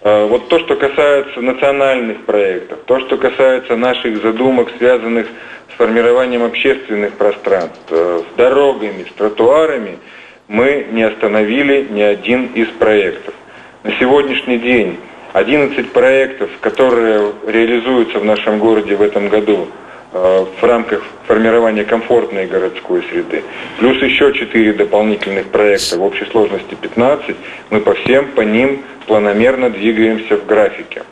Э, 0.00 0.26
вот 0.26 0.48
то, 0.48 0.58
что 0.58 0.74
касается 0.74 1.40
национальных 1.40 2.24
проектов, 2.24 2.80
то, 2.86 2.98
что 3.00 3.16
касается 3.16 3.76
наших 3.76 4.20
задумок, 4.22 4.68
связанных 4.78 5.28
с 5.72 5.76
формированием 5.76 6.42
общественных 6.42 7.12
пространств, 7.12 7.78
э, 7.90 8.22
с 8.28 8.36
дорогами, 8.36 9.06
с 9.08 9.14
тротуарами– 9.14 9.98
мы 10.48 10.86
не 10.90 11.02
остановили 11.02 11.86
ни 11.90 12.02
один 12.02 12.46
из 12.54 12.68
проектов. 12.68 13.34
На 13.82 13.92
сегодняшний 13.98 14.58
день 14.58 14.98
11 15.32 15.92
проектов, 15.92 16.50
которые 16.60 17.32
реализуются 17.46 18.18
в 18.18 18.24
нашем 18.24 18.58
городе 18.58 18.94
в 18.94 19.02
этом 19.02 19.28
году 19.28 19.68
э, 20.12 20.44
в 20.60 20.62
рамках 20.62 21.02
формирования 21.26 21.84
комфортной 21.84 22.46
городской 22.46 23.02
среды, 23.10 23.42
плюс 23.78 24.00
еще 24.02 24.32
4 24.32 24.74
дополнительных 24.74 25.46
проекта, 25.46 25.96
в 25.96 26.02
общей 26.02 26.26
сложности 26.26 26.74
15, 26.74 27.36
мы 27.70 27.80
по 27.80 27.94
всем 27.94 28.28
по 28.32 28.42
ним 28.42 28.82
планомерно 29.06 29.70
двигаемся 29.70 30.36
в 30.36 30.46
графике. 30.46 31.02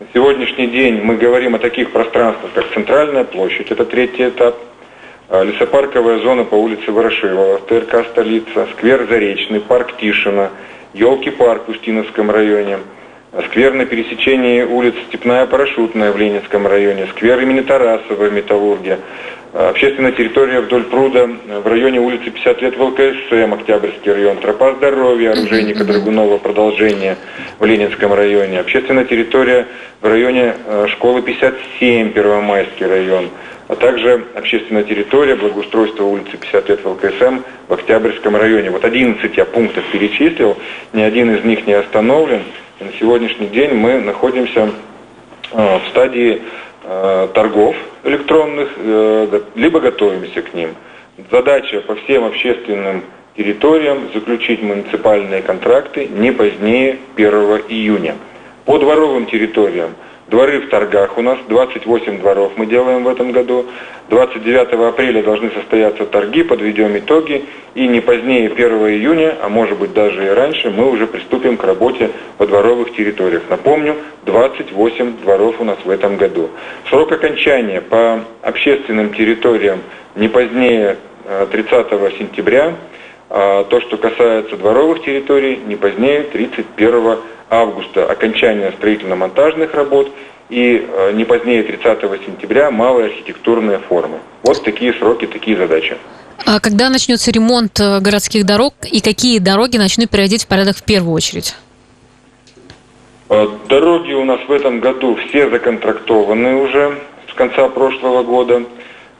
На 0.00 0.06
сегодняшний 0.12 0.68
день 0.68 1.00
мы 1.02 1.16
говорим 1.16 1.54
о 1.54 1.58
таких 1.58 1.90
пространствах, 1.90 2.52
как 2.54 2.72
Центральная 2.74 3.24
площадь, 3.24 3.70
это 3.70 3.84
третий 3.84 4.28
этап, 4.28 4.56
лесопарковая 5.30 6.18
зона 6.18 6.44
по 6.44 6.54
улице 6.54 6.90
Ворошилова, 6.90 7.58
ТРК 7.60 8.06
«Столица», 8.12 8.66
сквер 8.72 9.06
Заречный, 9.08 9.60
парк 9.60 9.96
Тишина, 9.96 10.50
елки-парк 10.92 11.64
в 11.66 11.70
Устиновском 11.70 12.30
районе, 12.30 12.78
сквер 13.46 13.74
на 13.74 13.84
пересечении 13.84 14.62
улиц 14.62 14.94
Степная 15.08 15.46
Парашютная 15.46 16.12
в 16.12 16.16
Ленинском 16.16 16.66
районе, 16.66 17.08
сквер 17.08 17.40
имени 17.40 17.60
Тарасова 17.60 18.28
в 18.28 18.32
Металлурге, 18.32 18.98
а, 19.52 19.70
общественная 19.70 20.12
территория 20.12 20.60
вдоль 20.60 20.84
пруда 20.84 21.26
в 21.26 21.66
районе 21.66 22.00
улицы 22.00 22.30
50 22.30 22.62
лет 22.62 22.76
в 22.76 22.82
ЛКСМ, 22.82 23.54
Октябрьский 23.54 24.12
район, 24.12 24.38
тропа 24.38 24.74
здоровья, 24.74 25.32
оружейника 25.32 25.84
Драгунова, 25.84 26.38
продолжение 26.38 27.16
в 27.58 27.64
Ленинском 27.64 28.12
районе, 28.12 28.60
общественная 28.60 29.04
территория 29.04 29.66
в 30.00 30.06
районе 30.06 30.54
а, 30.66 30.86
школы 30.88 31.22
57, 31.22 32.12
Первомайский 32.12 32.86
район, 32.86 33.30
а 33.68 33.76
также 33.76 34.26
общественная 34.34 34.84
территория, 34.84 35.36
благоустройство 35.36 36.04
улицы 36.04 36.36
50 36.36 36.68
лет 36.68 36.84
в 36.84 36.88
ЛКСМ 36.88 37.38
в 37.68 37.72
Октябрьском 37.72 38.36
районе. 38.36 38.70
Вот 38.70 38.84
11 38.84 39.36
я 39.36 39.44
пунктов 39.44 39.84
перечислил, 39.90 40.56
ни 40.92 41.02
один 41.02 41.34
из 41.34 41.44
них 41.44 41.66
не 41.66 41.72
остановлен. 41.72 42.42
И 42.80 42.84
на 42.84 42.92
сегодняшний 42.92 43.46
день 43.46 43.72
мы 43.74 44.00
находимся 44.00 44.70
э, 45.52 45.78
в 45.78 45.88
стадии 45.90 46.42
э, 46.82 47.28
торгов 47.32 47.76
электронных, 48.02 48.70
э, 48.76 49.40
либо 49.54 49.80
готовимся 49.80 50.42
к 50.42 50.52
ним. 50.52 50.70
Задача 51.30 51.80
по 51.80 51.94
всем 51.94 52.24
общественным 52.24 53.04
территориям 53.36 54.10
заключить 54.12 54.62
муниципальные 54.62 55.42
контракты 55.42 56.06
не 56.06 56.32
позднее 56.32 56.98
1 57.16 57.32
июня. 57.68 58.16
По 58.66 58.78
дворовым 58.78 59.26
территориям 59.26 59.94
Дворы 60.34 60.58
в 60.58 60.68
торгах 60.68 61.16
у 61.16 61.22
нас, 61.22 61.38
28 61.48 62.18
дворов 62.18 62.54
мы 62.56 62.66
делаем 62.66 63.04
в 63.04 63.08
этом 63.08 63.30
году. 63.30 63.66
29 64.08 64.72
апреля 64.88 65.22
должны 65.22 65.52
состояться 65.52 66.06
торги, 66.06 66.42
подведем 66.42 66.98
итоги. 66.98 67.44
И 67.76 67.86
не 67.86 68.00
позднее 68.00 68.48
1 68.48 68.58
июня, 68.88 69.36
а 69.40 69.48
может 69.48 69.78
быть 69.78 69.92
даже 69.92 70.26
и 70.26 70.28
раньше, 70.30 70.70
мы 70.70 70.90
уже 70.90 71.06
приступим 71.06 71.56
к 71.56 71.62
работе 71.62 72.10
по 72.36 72.48
дворовых 72.48 72.96
территориях. 72.96 73.44
Напомню, 73.48 73.94
28 74.26 75.18
дворов 75.18 75.60
у 75.60 75.64
нас 75.64 75.78
в 75.84 75.88
этом 75.88 76.16
году. 76.16 76.50
Срок 76.90 77.12
окончания 77.12 77.80
по 77.80 78.24
общественным 78.42 79.14
территориям 79.14 79.82
не 80.16 80.26
позднее 80.26 80.96
30 81.52 81.86
э, 81.92 82.10
сентября. 82.18 82.74
А 83.36 83.64
то, 83.64 83.80
что 83.80 83.96
касается 83.96 84.56
дворовых 84.56 85.02
территорий, 85.02 85.56
не 85.56 85.74
позднее 85.74 86.22
31 86.22 87.18
августа 87.50 88.06
окончание 88.06 88.70
строительно-монтажных 88.70 89.74
работ 89.74 90.08
и 90.50 90.86
э, 90.88 91.12
не 91.14 91.24
позднее 91.24 91.64
30 91.64 92.00
сентября 92.24 92.70
малые 92.70 93.06
архитектурные 93.06 93.80
формы. 93.80 94.20
Вот 94.44 94.62
такие 94.62 94.92
сроки, 94.94 95.26
такие 95.26 95.56
задачи. 95.56 95.96
А 96.46 96.60
когда 96.60 96.88
начнется 96.90 97.32
ремонт 97.32 97.80
э, 97.80 97.98
городских 97.98 98.46
дорог 98.46 98.72
и 98.88 99.00
какие 99.00 99.40
дороги 99.40 99.78
начнут 99.78 100.10
переводить 100.10 100.44
в 100.44 100.46
порядок 100.46 100.76
в 100.76 100.84
первую 100.84 101.12
очередь? 101.12 101.56
Э, 103.30 103.48
дороги 103.68 104.12
у 104.12 104.24
нас 104.24 104.38
в 104.46 104.52
этом 104.52 104.78
году 104.78 105.16
все 105.16 105.50
законтрактованы 105.50 106.54
уже 106.54 107.00
с 107.32 107.34
конца 107.34 107.68
прошлого 107.68 108.22
года. 108.22 108.62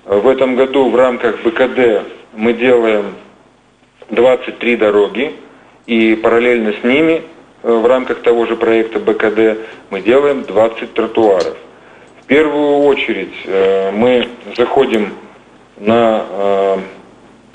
В 0.05 0.29
этом 0.29 0.55
году 0.55 0.88
в 0.88 0.94
рамках 0.94 1.42
БКД 1.42 2.07
мы 2.37 2.53
делаем 2.53 3.07
23 4.11 4.77
дороги, 4.77 5.33
и 5.87 6.14
параллельно 6.17 6.75
с 6.81 6.85
ними 6.85 7.23
Э, 7.64 7.73
в 7.73 7.87
рамках 7.87 8.21
того 8.21 8.45
же 8.47 8.57
проекта 8.57 8.99
БКД 8.99 9.59
мы 9.88 10.03
делаем 10.03 10.43
20 10.43 10.93
тротуаров. 10.93 11.57
В 12.21 12.27
первую 12.27 12.81
очередь 12.81 13.35
э, 13.47 13.90
мы 13.90 14.29
заходим 14.55 15.14
на 15.79 16.25
э, 16.29 16.77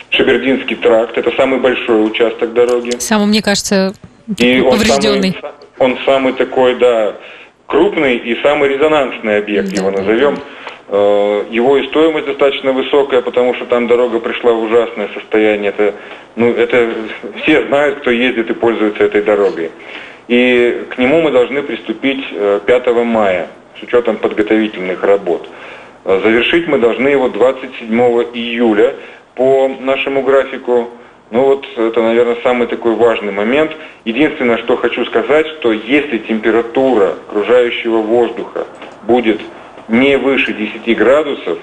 Шабердинский 0.10 0.78
тракт. 0.78 1.16
Это 1.16 1.32
самый 1.38 1.60
большой 1.60 2.08
участок 2.08 2.54
дороги. 2.54 2.98
Самый, 2.98 3.28
мне 3.28 3.44
кажется, 3.44 3.94
и 4.36 4.62
поврежденный. 4.62 5.38
Он 5.78 5.92
самый, 5.92 5.94
он 5.94 5.98
самый 6.06 6.34
такой, 6.34 6.76
да, 6.80 7.16
крупный 7.68 8.18
и 8.18 8.42
самый 8.42 8.70
резонансный 8.70 9.38
объект, 9.38 9.70
да, 9.70 9.76
его 9.76 9.92
назовем. 9.92 10.40
Его 10.92 11.78
и 11.78 11.88
стоимость 11.88 12.26
достаточно 12.26 12.72
высокая, 12.72 13.22
потому 13.22 13.54
что 13.54 13.66
там 13.66 13.88
дорога 13.88 14.20
пришла 14.20 14.54
в 14.54 14.64
ужасное 14.64 15.08
состояние. 15.14 15.70
Это 15.70 15.94
ну, 16.36 16.52
это 16.52 16.94
все 17.44 17.68
знают, 17.68 18.00
кто 18.00 18.12
ездит 18.12 18.50
и 18.50 18.54
пользуется 18.54 19.04
этой 19.04 19.22
дорогой. 19.22 19.72
И 20.30 20.86
к 20.90 20.98
нему 20.98 21.22
мы 21.22 21.32
должны 21.32 21.62
приступить 21.64 22.24
5 22.30 22.88
э, 22.88 23.04
мая 23.04 23.48
с 23.78 23.84
учетом 23.84 24.18
подготовительных 24.18 25.04
работ. 25.04 25.50
Э, 26.06 26.22
завершить 26.24 26.68
мы 26.68 26.78
должны 26.78 27.10
его 27.10 27.30
27 27.30 27.92
июля 28.34 28.96
по 29.36 29.68
нашему 29.68 30.22
графику. 30.22 30.92
Ну 31.32 31.44
вот 31.44 31.66
это, 31.76 32.02
наверное, 32.02 32.38
самый 32.42 32.68
такой 32.68 32.96
важный 32.96 33.34
момент. 33.34 33.72
Единственное, 34.06 34.60
что 34.60 34.78
хочу 34.78 35.06
сказать, 35.06 35.46
что 35.60 35.74
если 35.74 36.20
температура 36.20 37.16
окружающего 37.28 37.98
воздуха 37.98 38.66
будет 39.04 39.42
не 39.90 40.18
выше 40.18 40.54
10 40.54 40.98
градусов, 40.98 41.58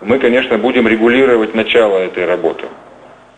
мы, 0.00 0.18
конечно, 0.18 0.58
будем 0.58 0.86
регулировать 0.86 1.54
начало 1.54 1.98
этой 1.98 2.24
работы. 2.24 2.66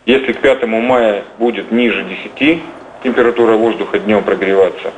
Если 0.05 0.33
к 0.33 0.39
5 0.39 0.65
мая 0.67 1.23
будет 1.37 1.71
ниже 1.71 2.05
10 2.37 2.61
температура 3.03 3.53
воздуха 3.53 3.99
днем 3.99 4.23
прогреваться, 4.23 4.91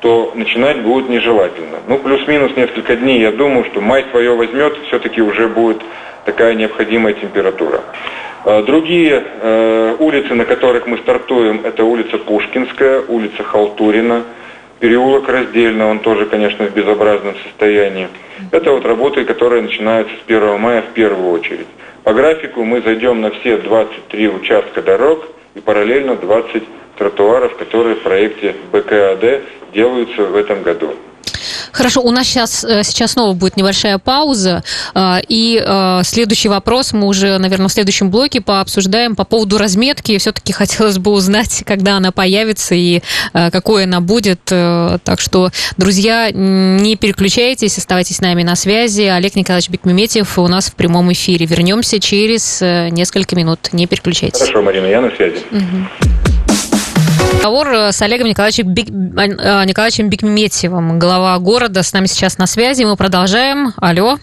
то 0.00 0.32
начинать 0.34 0.82
будет 0.82 1.08
нежелательно. 1.08 1.78
Ну, 1.86 1.98
плюс-минус 1.98 2.52
несколько 2.56 2.96
дней, 2.96 3.20
я 3.20 3.32
думаю, 3.32 3.64
что 3.64 3.80
май 3.80 4.04
свое 4.10 4.34
возьмет, 4.34 4.76
все-таки 4.88 5.20
уже 5.20 5.48
будет 5.48 5.78
такая 6.24 6.54
необходимая 6.54 7.14
температура. 7.14 7.80
А, 8.44 8.62
другие 8.62 9.24
э, 9.24 9.96
улицы, 9.98 10.34
на 10.34 10.44
которых 10.44 10.86
мы 10.86 10.98
стартуем, 10.98 11.62
это 11.64 11.84
улица 11.84 12.18
Пушкинская, 12.18 13.02
улица 13.08 13.42
Халтурина, 13.42 14.24
переулок 14.80 15.28
Раздельно, 15.28 15.88
он 15.88 16.00
тоже, 16.00 16.26
конечно, 16.26 16.66
в 16.66 16.74
безобразном 16.74 17.34
состоянии. 17.44 18.08
Это 18.52 18.72
вот 18.72 18.84
работы, 18.84 19.24
которые 19.24 19.62
начинаются 19.62 20.14
с 20.14 20.20
1 20.26 20.60
мая 20.60 20.82
в 20.82 20.92
первую 20.94 21.30
очередь. 21.30 21.66
По 22.04 22.12
графику 22.12 22.64
мы 22.64 22.80
зайдем 22.80 23.20
на 23.20 23.30
все 23.30 23.58
23 23.58 24.28
участка 24.28 24.82
дорог 24.82 25.26
и 25.54 25.60
параллельно 25.60 26.16
20 26.16 26.62
тротуаров, 26.96 27.56
которые 27.56 27.96
в 27.96 28.02
проекте 28.02 28.54
БКАД 28.72 29.42
делаются 29.72 30.22
в 30.22 30.36
этом 30.36 30.62
году. 30.62 30.94
Хорошо, 31.72 32.02
у 32.02 32.10
нас 32.10 32.26
сейчас, 32.26 32.64
э, 32.64 32.82
сейчас 32.82 33.12
снова 33.12 33.34
будет 33.34 33.56
небольшая 33.56 33.98
пауза, 33.98 34.62
э, 34.94 35.18
и 35.28 35.62
э, 35.64 36.00
следующий 36.04 36.48
вопрос 36.48 36.92
мы 36.92 37.06
уже, 37.06 37.38
наверное, 37.38 37.68
в 37.68 37.72
следующем 37.72 38.10
блоке 38.10 38.40
пообсуждаем 38.40 39.16
по 39.16 39.24
поводу 39.24 39.58
разметки. 39.58 40.16
Все-таки 40.18 40.52
хотелось 40.52 40.98
бы 40.98 41.10
узнать, 41.10 41.62
когда 41.66 41.96
она 41.96 42.12
появится 42.12 42.74
и 42.74 43.02
какой 43.32 43.84
она 43.84 44.00
будет. 44.00 44.40
Так 44.44 45.20
что, 45.20 45.50
друзья, 45.76 46.30
не 46.32 46.96
переключайтесь, 46.96 47.78
оставайтесь 47.78 48.16
с 48.16 48.20
нами 48.20 48.42
на 48.42 48.56
связи. 48.56 49.02
Олег 49.02 49.34
Николаевич 49.36 49.70
Бекмеметьев 49.70 50.38
у 50.38 50.48
нас 50.48 50.68
в 50.68 50.74
прямом 50.74 51.12
эфире. 51.12 51.46
Вернемся 51.46 52.00
через 52.00 52.60
несколько 52.60 53.36
минут. 53.36 53.70
Не 53.72 53.86
переключайтесь. 53.86 54.40
Хорошо, 54.40 54.62
Марина, 54.62 54.86
я 54.86 55.00
на 55.00 55.10
связи. 55.14 55.38
Угу. 55.50 56.17
Разговор 57.38 57.68
э, 57.68 57.92
с 57.92 58.02
Олегом 58.02 58.26
Николаевичем, 58.26 58.74
Бик... 58.74 58.88
Э, 58.88 59.64
Николаевичем 59.64 60.10
Бекметьевым, 60.10 60.98
глава 60.98 61.38
города, 61.38 61.84
с 61.84 61.92
нами 61.92 62.06
сейчас 62.06 62.36
на 62.36 62.48
связи. 62.48 62.82
Мы 62.82 62.96
продолжаем. 62.96 63.74
Алло. 63.76 64.16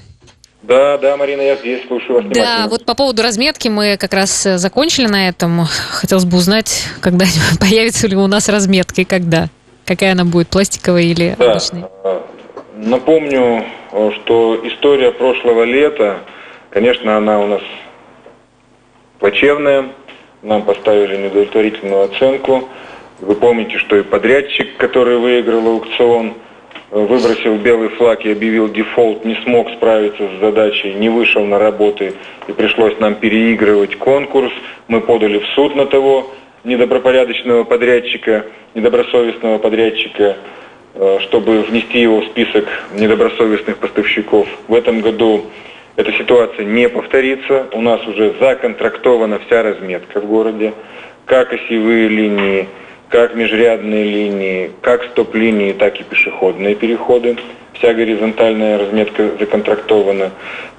Да, 0.64 0.98
да, 0.98 1.16
Марина, 1.16 1.40
я 1.40 1.56
здесь, 1.56 1.88
слушаю 1.88 2.16
вас 2.16 2.26
Да, 2.34 2.68
вот 2.70 2.84
по 2.84 2.94
поводу 2.94 3.24
разметки 3.24 3.70
мы 3.70 3.96
как 3.96 4.14
раз 4.14 4.46
э, 4.46 4.58
закончили 4.58 5.08
на 5.08 5.30
этом. 5.30 5.62
Хотелось 5.92 6.26
бы 6.26 6.36
узнать, 6.36 6.84
когда 7.00 7.24
появится 7.62 8.06
ли 8.10 8.18
у 8.18 8.28
нас 8.28 8.50
разметка 8.50 9.00
и 9.00 9.06
когда. 9.06 9.48
Какая 9.86 10.12
она 10.12 10.26
будет, 10.26 10.50
пластиковая 10.50 11.04
или 11.04 11.38
да. 11.40 11.52
обычная? 11.52 11.90
Напомню, 12.76 13.64
что 13.92 14.60
история 14.66 15.14
прошлого 15.14 15.64
лета, 15.64 16.20
конечно, 16.70 17.16
она 17.16 17.40
у 17.40 17.48
нас 17.48 17.62
плачевная. 19.20 19.94
Нам 20.42 20.64
поставили 20.64 21.16
неудовлетворительную 21.16 22.04
оценку. 22.04 22.68
Вы 23.26 23.34
помните, 23.34 23.80
что 23.80 23.96
и 23.96 24.04
подрядчик, 24.04 24.78
который 24.78 25.18
выиграл 25.18 25.68
аукцион, 25.68 26.36
э, 26.92 27.00
выбросил 27.00 27.56
белый 27.56 27.90
флаг 27.90 28.24
и 28.24 28.32
объявил 28.32 28.70
дефолт, 28.72 29.26
не 29.26 29.34
смог 29.44 29.68
справиться 29.72 30.28
с 30.28 30.40
задачей, 30.40 30.94
не 30.94 31.10
вышел 31.10 31.44
на 31.44 31.58
работы 31.58 32.14
и 32.48 32.52
пришлось 32.52 33.00
нам 33.00 33.16
переигрывать 33.16 33.98
конкурс. 33.98 34.54
Мы 34.88 35.02
подали 35.02 35.40
в 35.40 35.48
суд 35.56 35.76
на 35.76 35.88
того 35.88 36.30
недобропорядочного 36.64 37.64
подрядчика, 37.64 38.46
недобросовестного 38.76 39.58
подрядчика, 39.58 40.38
э, 40.94 41.18
чтобы 41.22 41.64
внести 41.64 42.02
его 42.02 42.22
в 42.22 42.26
список 42.26 42.68
недобросовестных 42.94 43.78
поставщиков. 43.78 44.48
В 44.68 44.76
этом 44.76 45.02
году 45.02 45.46
эта 45.96 46.12
ситуация 46.12 46.64
не 46.64 46.88
повторится. 46.90 47.70
У 47.74 47.82
нас 47.82 48.06
уже 48.06 48.36
законтрактована 48.40 49.40
вся 49.40 49.64
разметка 49.64 50.22
в 50.22 50.28
городе, 50.28 50.74
как 51.26 51.54
осевые 51.54 52.08
линии, 52.08 52.68
как 53.10 53.36
межрядные 53.36 54.04
линии, 54.04 54.72
как 54.82 55.04
стоп-линии, 55.06 55.74
так 55.74 56.00
и 56.00 56.04
пешеходные 56.04 56.76
переходы. 56.76 57.38
Вся 57.74 57.94
горизонтальная 57.94 58.78
разметка 58.78 59.32
законтрактована. 59.40 60.32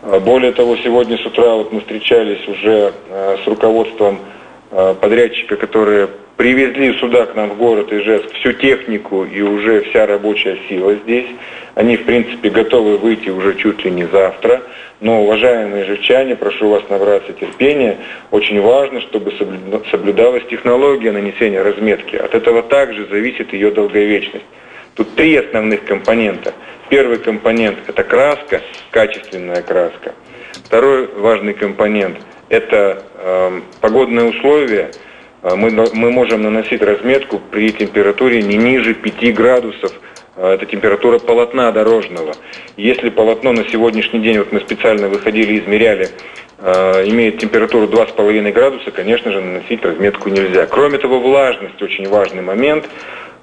А, 0.02 0.20
более 0.20 0.52
того, 0.52 0.76
сегодня 0.76 1.18
с 1.18 1.26
утра 1.26 1.54
вот 1.54 1.72
мы 1.72 1.80
встречались 1.80 2.46
уже 2.48 2.92
а, 3.10 3.36
с 3.42 3.46
руководством 3.46 4.18
а, 4.70 4.94
подрядчика, 4.94 5.56
которые 5.56 6.08
привезли 6.36 6.94
сюда 6.98 7.26
к 7.26 7.34
нам 7.34 7.50
в 7.50 7.56
город 7.56 7.92
Ижевск 7.92 8.32
всю 8.34 8.52
технику 8.52 9.24
и 9.24 9.40
уже 9.40 9.82
вся 9.82 10.06
рабочая 10.06 10.58
сила 10.68 10.94
здесь. 10.94 11.26
Они, 11.74 11.96
в 11.96 12.04
принципе, 12.04 12.50
готовы 12.50 12.96
выйти 12.96 13.28
уже 13.28 13.54
чуть 13.56 13.84
ли 13.84 13.90
не 13.90 14.04
завтра. 14.04 14.62
Но, 15.00 15.22
уважаемые 15.22 15.84
жевчане, 15.84 16.36
прошу 16.36 16.70
вас 16.70 16.82
набраться 16.88 17.32
терпения. 17.34 17.98
Очень 18.30 18.60
важно, 18.60 19.02
чтобы 19.02 19.32
соблюдалась 19.90 20.44
технология 20.48 21.12
нанесения 21.12 21.62
разметки. 21.62 22.16
От 22.16 22.34
этого 22.34 22.62
также 22.62 23.06
зависит 23.06 23.52
ее 23.52 23.70
долговечность. 23.70 24.46
Тут 24.94 25.14
три 25.14 25.36
основных 25.36 25.84
компонента. 25.84 26.54
Первый 26.88 27.18
компонент– 27.18 27.76
это 27.86 28.04
краска, 28.04 28.62
качественная 28.90 29.60
краска. 29.60 30.14
Второй 30.64 31.08
важный 31.08 31.52
компонент– 31.52 32.16
это 32.48 33.02
э, 33.16 33.60
погодные 33.82 34.30
условия. 34.30 34.92
Э, 35.42 35.54
мы, 35.56 35.70
мы 35.70 36.10
можем 36.10 36.42
наносить 36.42 36.80
разметку 36.80 37.38
при 37.38 37.72
температуре 37.72 38.40
не 38.40 38.56
ниже 38.56 38.94
5 38.94 39.34
градусов 39.34 39.92
это 40.36 40.66
температура 40.66 41.18
полотна 41.18 41.72
дорожного. 41.72 42.34
Если 42.76 43.08
полотно 43.08 43.52
на 43.52 43.68
сегодняшний 43.68 44.20
день, 44.20 44.38
вот 44.38 44.52
мы 44.52 44.60
специально 44.60 45.08
выходили, 45.08 45.58
измеряли, 45.58 46.10
э, 46.58 47.08
имеет 47.08 47.38
температуру 47.38 47.86
2,5 47.86 48.52
градуса, 48.52 48.90
конечно 48.90 49.32
же, 49.32 49.40
наносить 49.40 49.82
разметку 49.82 50.28
нельзя. 50.28 50.66
Кроме 50.66 50.98
того, 50.98 51.20
влажность 51.20 51.80
очень 51.80 52.08
важный 52.08 52.42
момент. 52.42 52.84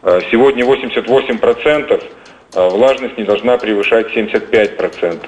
Э, 0.03 0.19
сегодня 0.31 0.65
88%, 0.65 2.03
э, 2.55 2.69
влажность 2.69 3.17
не 3.17 3.23
должна 3.23 3.57
превышать 3.57 4.11
75%. 4.13 5.27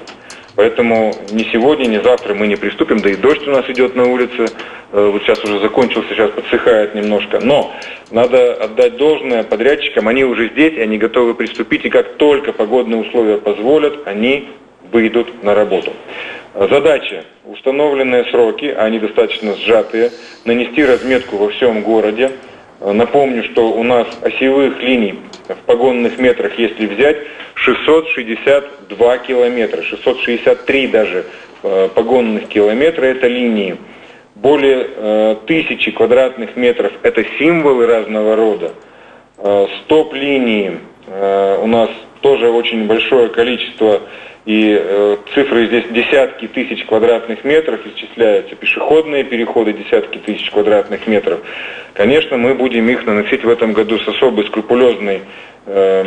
Поэтому 0.55 1.13
ни 1.31 1.43
сегодня, 1.51 1.87
ни 1.87 2.01
завтра 2.01 2.33
мы 2.33 2.47
не 2.47 2.55
приступим, 2.55 2.99
да 2.99 3.09
и 3.09 3.15
дождь 3.15 3.45
у 3.47 3.51
нас 3.51 3.69
идет 3.69 3.95
на 3.95 4.05
улице, 4.05 4.45
э, 4.91 5.09
вот 5.11 5.21
сейчас 5.23 5.43
уже 5.43 5.59
закончился, 5.59 6.09
сейчас 6.09 6.31
подсыхает 6.31 6.95
немножко. 6.95 7.39
Но 7.41 7.73
надо 8.11 8.53
отдать 8.53 8.95
должное 8.95 9.43
подрядчикам, 9.43 10.07
они 10.07 10.23
уже 10.23 10.49
здесь, 10.49 10.73
и 10.73 10.81
они 10.81 10.97
готовы 10.97 11.33
приступить, 11.33 11.83
и 11.85 11.89
как 11.89 12.15
только 12.15 12.53
погодные 12.53 13.01
условия 13.01 13.37
позволят, 13.37 14.07
они 14.07 14.49
выйдут 14.91 15.43
на 15.43 15.53
работу. 15.55 15.91
Задача, 16.53 17.25
установленные 17.43 18.23
сроки, 18.31 18.65
они 18.65 18.99
достаточно 18.99 19.55
сжатые, 19.55 20.11
нанести 20.45 20.85
разметку 20.85 21.35
во 21.35 21.49
всем 21.49 21.81
городе, 21.81 22.31
Напомню, 22.93 23.43
что 23.45 23.71
у 23.71 23.83
нас 23.83 24.07
осевых 24.21 24.79
линий 24.79 25.19
в 25.47 25.57
погонных 25.65 26.19
метрах, 26.19 26.59
если 26.59 26.85
взять, 26.85 27.17
662 27.55 29.17
километра, 29.19 29.81
663 29.81 30.87
даже 30.87 31.25
погонных 31.95 32.47
километра 32.47 33.05
это 33.05 33.27
линии. 33.27 33.77
Более 34.35 35.35
тысячи 35.47 35.89
квадратных 35.91 36.55
метров 36.55 36.91
это 37.01 37.25
символы 37.39 37.87
разного 37.87 38.35
рода. 38.35 38.73
Стоп-линии 39.83 40.79
у 41.07 41.67
нас 41.67 41.89
тоже 42.21 42.49
очень 42.49 42.85
большое 42.85 43.29
количество 43.29 44.01
и 44.45 44.77
э, 44.79 45.17
цифры 45.33 45.65
здесь 45.65 45.85
десятки 45.89 46.47
тысяч 46.47 46.85
квадратных 46.85 47.43
метров 47.43 47.79
исчисляются, 47.87 48.55
пешеходные 48.55 49.23
переходы 49.23 49.73
десятки 49.73 50.19
тысяч 50.19 50.51
квадратных 50.51 51.07
метров. 51.07 51.39
Конечно, 51.93 52.37
мы 52.37 52.53
будем 52.53 52.87
их 52.87 53.05
наносить 53.07 53.43
в 53.43 53.49
этом 53.49 53.73
году 53.73 53.97
с 53.97 54.07
особой 54.07 54.45
скрупулезной, 54.45 55.21
э, 55.65 56.05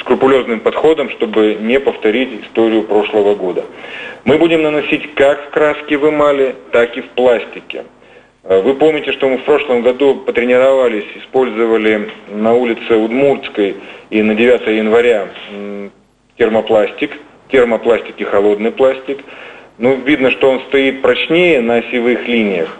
скрупулезным 0.00 0.60
подходом, 0.60 1.08
чтобы 1.08 1.56
не 1.58 1.80
повторить 1.80 2.44
историю 2.44 2.82
прошлого 2.82 3.34
года. 3.34 3.64
Мы 4.24 4.36
будем 4.36 4.62
наносить 4.62 5.14
как 5.14 5.46
в 5.46 5.50
краске 5.50 5.96
в 5.96 6.06
эмали, 6.06 6.56
так 6.72 6.94
и 6.98 7.00
в 7.00 7.08
пластике. 7.10 7.84
Э, 8.44 8.60
вы 8.60 8.74
помните, 8.74 9.12
что 9.12 9.26
мы 9.26 9.38
в 9.38 9.44
прошлом 9.44 9.80
году 9.80 10.16
потренировались, 10.16 11.06
использовали 11.16 12.10
на 12.28 12.52
улице 12.52 12.94
Удмуртской 12.96 13.76
и 14.10 14.22
на 14.22 14.34
9 14.34 14.66
января 14.66 15.28
термопластик– 16.36 17.12
термопластик 17.50 18.14
и 18.18 18.24
холодный 18.24 18.72
пластик. 18.72 19.18
Ну, 19.78 19.96
видно, 19.96 20.30
что 20.30 20.50
он 20.50 20.60
стоит 20.68 21.02
прочнее 21.02 21.60
на 21.60 21.76
осевых 21.76 22.26
линиях, 22.28 22.76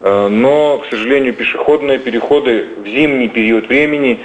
э, 0.00 0.28
но, 0.28 0.78
к 0.78 0.86
сожалению, 0.90 1.34
пешеходные 1.34 1.98
переходы 1.98 2.66
в 2.82 2.86
зимний 2.86 3.28
период 3.28 3.68
времени 3.68 4.20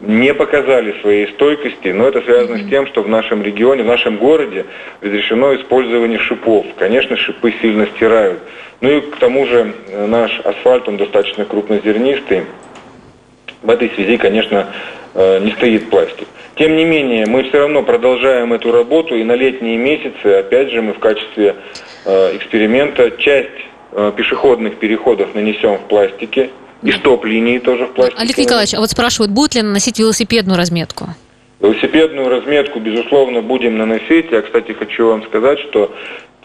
не 0.00 0.32
показали 0.32 0.98
своей 1.00 1.28
стойкости, 1.28 1.88
но 1.88 2.08
это 2.08 2.22
связано 2.22 2.56
mm-hmm. 2.56 2.66
с 2.66 2.70
тем, 2.70 2.86
что 2.86 3.02
в 3.02 3.08
нашем 3.08 3.42
регионе, 3.42 3.82
в 3.82 3.86
нашем 3.86 4.16
городе 4.16 4.66
разрешено 5.00 5.54
использование 5.54 6.18
шипов. 6.18 6.66
Конечно, 6.78 7.16
шипы 7.16 7.52
сильно 7.60 7.86
стирают. 7.86 8.40
Ну 8.80 8.90
и 8.90 9.00
к 9.02 9.16
тому 9.16 9.46
же 9.46 9.74
э, 9.88 10.06
наш 10.06 10.40
асфальт, 10.40 10.88
он 10.88 10.96
достаточно 10.96 11.44
крупнозернистый. 11.44 12.44
В 13.62 13.68
этой 13.68 13.90
связи, 13.90 14.16
конечно, 14.16 14.68
не 15.14 15.52
стоит 15.52 15.90
пластик. 15.90 16.28
Тем 16.60 16.76
не 16.76 16.84
менее, 16.84 17.24
мы 17.24 17.44
все 17.44 17.60
равно 17.60 17.82
продолжаем 17.82 18.52
эту 18.52 18.70
работу, 18.70 19.16
и 19.16 19.24
на 19.24 19.32
летние 19.32 19.78
месяцы, 19.78 20.26
опять 20.26 20.70
же, 20.70 20.82
мы 20.82 20.92
в 20.92 20.98
качестве 20.98 21.56
э, 22.04 22.36
эксперимента 22.36 23.10
часть 23.12 23.48
э, 23.92 24.12
пешеходных 24.14 24.76
переходов 24.78 25.34
нанесем 25.34 25.78
в 25.78 25.88
пластике, 25.88 26.50
и 26.82 26.92
стоп-линии 26.92 27.60
тоже 27.60 27.86
в 27.86 27.92
пластике. 27.94 28.20
Олег 28.20 28.36
Николаевич, 28.36 28.74
а 28.74 28.80
вот 28.80 28.90
спрашивают, 28.90 29.32
будет 29.32 29.54
ли 29.54 29.62
наносить 29.62 29.98
велосипедную 29.98 30.58
разметку? 30.58 31.06
Велосипедную 31.60 32.28
разметку, 32.28 32.78
безусловно, 32.78 33.40
будем 33.40 33.78
наносить. 33.78 34.30
Я, 34.30 34.42
кстати, 34.42 34.72
хочу 34.72 35.06
вам 35.06 35.22
сказать, 35.24 35.60
что 35.60 35.94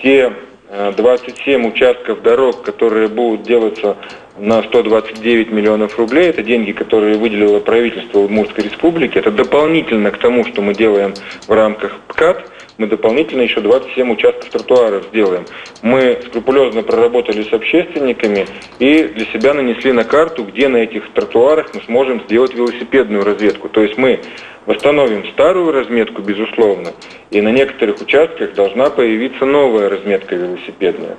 те 0.01 0.32
27 0.69 1.62
э, 1.63 1.67
участков 1.67 2.21
дорог, 2.21 2.63
которые 2.63 3.08
будут 3.08 3.43
делаться 3.43 3.97
на 4.38 4.63
129 4.63 5.51
миллионов 5.51 5.97
рублей. 5.97 6.30
Это 6.30 6.43
деньги, 6.43 6.71
которые 6.71 7.17
выделило 7.17 7.60
правительство 7.60 8.19
Удмуртской 8.19 8.65
республики. 8.65 9.17
Это 9.17 9.32
дополнительно 9.32 10.12
к 10.12 10.17
тому, 10.17 10.45
что 10.45 10.62
мы 10.62 10.73
делаем 10.73 11.13
в 11.47 11.51
рамках 11.51 11.99
ПКАТ. 12.08 12.51
Мы 12.78 12.88
дополнительно 12.88 13.41
еще 13.41 13.62
27 13.62 14.12
участков 14.12 14.49
тротуаров 14.49 15.06
сделаем. 15.06 15.45
Мы 15.82 16.19
скрупулезно 16.28 16.84
проработали 16.84 17.43
с 17.43 17.54
общественниками 17.54 18.47
и 18.80 19.04
для 19.04 19.25
себя 19.28 19.54
нанесли 19.54 19.93
на 19.93 20.04
карту, 20.04 20.43
где 20.43 20.67
на 20.67 20.78
этих 20.78 21.10
тротуарах 21.13 21.73
мы 21.73 21.82
сможем 21.84 22.21
сделать 22.23 22.54
велосипедную 22.54 23.23
разведку. 23.23 23.69
То 23.69 23.82
есть 23.82 23.97
мы 23.97 24.19
восстановим 24.65 25.25
старую 25.34 25.71
разметку, 25.71 26.21
безусловно, 26.21 26.91
и 27.32 27.41
на 27.41 27.49
некоторых 27.49 28.01
участках 28.01 28.54
должна 28.54 28.89
появиться 28.89 29.45
новая 29.45 29.89
разметка 29.89 30.36
велосипедная. 30.36 31.17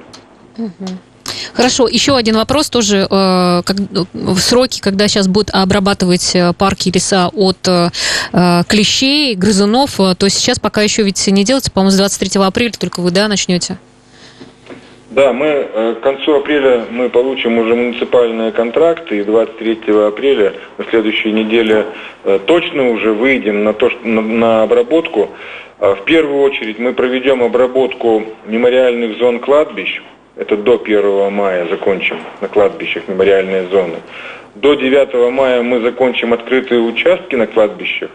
Хорошо, 1.52 1.88
еще 1.88 2.16
один 2.16 2.36
вопрос 2.36 2.70
тоже. 2.70 3.06
Э, 3.10 3.62
как, 3.64 3.76
в 4.12 4.38
сроки, 4.38 4.80
когда 4.80 5.08
сейчас 5.08 5.26
будут 5.26 5.50
обрабатывать 5.52 6.34
э, 6.34 6.52
парки 6.52 6.88
и 6.88 6.92
леса 6.92 7.28
от 7.28 7.56
э, 7.66 7.90
э, 8.32 8.62
клещей, 8.68 9.34
грызунов, 9.34 9.98
э, 9.98 10.14
то 10.16 10.28
сейчас 10.28 10.58
пока 10.58 10.82
еще 10.82 11.02
ведь 11.02 11.26
не 11.26 11.44
делается, 11.44 11.70
по-моему, 11.70 11.92
с 11.92 11.96
23 11.96 12.42
апреля 12.42 12.72
только 12.72 13.00
вы, 13.00 13.10
да, 13.10 13.26
начнете? 13.28 13.78
Да, 15.16 15.32
мы 15.32 15.46
э, 15.46 15.94
к 15.94 16.00
концу 16.02 16.34
апреля 16.34 16.84
мы 16.90 17.08
получим 17.08 17.56
уже 17.56 17.74
муниципальные 17.74 18.52
контракты, 18.52 19.20
и 19.20 19.22
23 19.22 19.80
апреля 20.08 20.52
на 20.76 20.84
следующей 20.90 21.32
неделе 21.32 21.86
э, 22.24 22.38
точно 22.44 22.90
уже 22.90 23.14
выйдем 23.14 23.64
на, 23.64 23.72
то, 23.72 23.90
на, 24.04 24.20
на 24.20 24.62
обработку. 24.64 25.30
А 25.78 25.94
в 25.94 26.04
первую 26.04 26.42
очередь 26.42 26.78
мы 26.78 26.92
проведем 26.92 27.42
обработку 27.42 28.24
мемориальных 28.44 29.16
зон 29.16 29.38
кладбищ, 29.38 30.02
это 30.36 30.58
до 30.58 30.74
1 30.74 31.32
мая 31.32 31.66
закончим 31.70 32.18
на 32.42 32.48
кладбищах 32.48 33.08
мемориальные 33.08 33.68
зоны. 33.68 34.00
До 34.54 34.74
9 34.74 35.32
мая 35.32 35.62
мы 35.62 35.80
закончим 35.80 36.34
открытые 36.34 36.82
участки 36.82 37.36
на 37.36 37.46
кладбищах. 37.46 38.10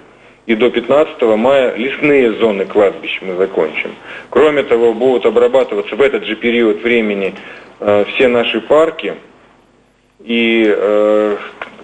И 0.51 0.55
до 0.55 0.69
15 0.69 1.21
мая 1.37 1.73
лесные 1.77 2.33
зоны 2.33 2.65
кладбищ 2.65 3.19
мы 3.21 3.35
закончим. 3.37 3.95
Кроме 4.29 4.63
того, 4.63 4.93
будут 4.93 5.25
обрабатываться 5.25 5.95
в 5.95 6.01
этот 6.01 6.25
же 6.25 6.35
период 6.35 6.83
времени 6.83 7.33
э, 7.79 8.03
все 8.09 8.27
наши 8.27 8.59
парки. 8.59 9.13
И 10.19 10.65
э, 10.67 11.37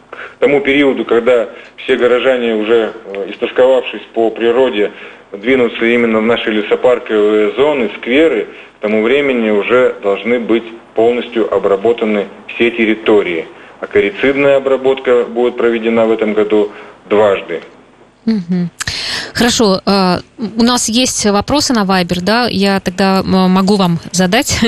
к 0.10 0.39
тому 0.39 0.60
периоду, 0.60 1.06
когда 1.06 1.47
все 1.77 1.95
горожане, 1.95 2.56
уже 2.56 2.91
э, 3.06 3.32
истосковавшись 3.32 4.01
по 4.13 4.32
природе, 4.32 4.91
двинутся 5.32 5.86
именно 5.86 6.19
в 6.19 6.23
наши 6.23 6.51
лесопарковые 6.51 7.51
зоны, 7.51 7.89
скверы, 7.95 8.47
к 8.80 8.82
тому 8.82 9.01
времени 9.01 9.49
уже 9.49 9.95
должны 10.03 10.41
быть 10.41 10.65
полностью 10.93 11.53
обработаны 11.53 12.25
все 12.47 12.69
территории. 12.71 13.47
А 13.80 13.88
корицидная 13.88 14.58
обработка 14.58 15.23
будет 15.23 15.56
проведена 15.56 16.06
в 16.06 16.12
этом 16.12 16.34
году 16.34 16.73
дважды. 17.06 17.62
Угу. 18.28 18.70
Хорошо, 19.34 19.82
а, 19.86 20.20
у 20.38 20.63
нас 20.63 20.90
есть 20.90 21.26
вопросы 21.26 21.74
на 21.74 21.86
Вайбер, 21.86 22.22
да? 22.22 22.48
Я 22.50 22.80
тогда 22.80 23.22
могу 23.24 23.76
вам 23.76 24.00
задать. 24.12 24.60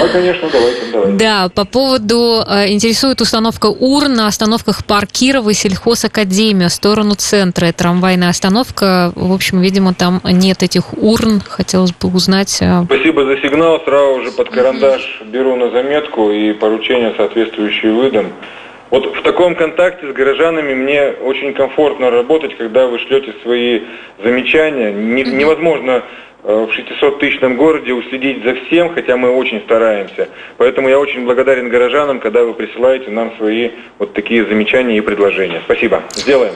Да, 0.00 0.08
конечно, 0.08 0.48
давайте, 0.52 0.80
давайте. 0.92 1.18
Да, 1.18 1.48
по 1.48 1.64
поводу 1.64 2.42
а, 2.46 2.66
интересует 2.68 3.20
установка 3.20 3.66
урн 3.66 4.14
на 4.14 4.26
остановках 4.26 4.84
Парк 4.84 5.10
Кирова 5.10 5.50
и 5.50 5.54
Сельхозакадемия 5.54 6.68
в 6.68 6.72
сторону 6.72 7.14
центра. 7.14 7.72
Трамвайная 7.72 8.30
остановка. 8.30 9.12
В 9.14 9.32
общем, 9.32 9.60
видимо, 9.60 9.94
там 9.94 10.20
нет 10.24 10.62
этих 10.62 10.96
урн. 10.96 11.42
Хотелось 11.46 11.92
бы 11.92 12.08
узнать. 12.08 12.58
А, 12.62 12.84
Спасибо 12.84 13.24
за 13.24 13.36
сигнал. 13.38 13.80
Сразу 13.84 14.22
же 14.22 14.32
под 14.32 14.50
карандаш 14.50 15.22
беру 15.26 15.56
на 15.56 15.70
заметку 15.70 16.30
и 16.30 16.52
поручение 16.52 17.14
соответствующие 17.16 17.92
выдам. 17.92 18.32
Вот 18.90 19.16
в 19.16 19.22
таком 19.22 19.54
контакте 19.54 20.10
с 20.10 20.14
горожанами 20.14 20.74
мне 20.74 21.10
очень 21.10 21.52
комфортно 21.52 22.10
работать, 22.10 22.56
когда 22.56 22.86
вы 22.86 22.98
шлете 22.98 23.34
свои 23.42 23.82
замечания. 24.22 24.92
Не, 24.92 25.24
невозможно 25.24 26.04
в 26.48 26.70
600-тысячном 26.70 27.56
городе 27.56 27.92
уследить 27.92 28.42
за 28.42 28.54
всем, 28.54 28.94
хотя 28.94 29.18
мы 29.18 29.30
очень 29.30 29.60
стараемся. 29.60 30.28
Поэтому 30.56 30.88
я 30.88 30.98
очень 30.98 31.26
благодарен 31.26 31.68
горожанам, 31.68 32.20
когда 32.20 32.42
вы 32.42 32.54
присылаете 32.54 33.10
нам 33.10 33.36
свои 33.36 33.70
вот 33.98 34.14
такие 34.14 34.46
замечания 34.46 34.96
и 34.96 35.02
предложения. 35.02 35.60
Спасибо. 35.66 36.04
Сделаем. 36.14 36.54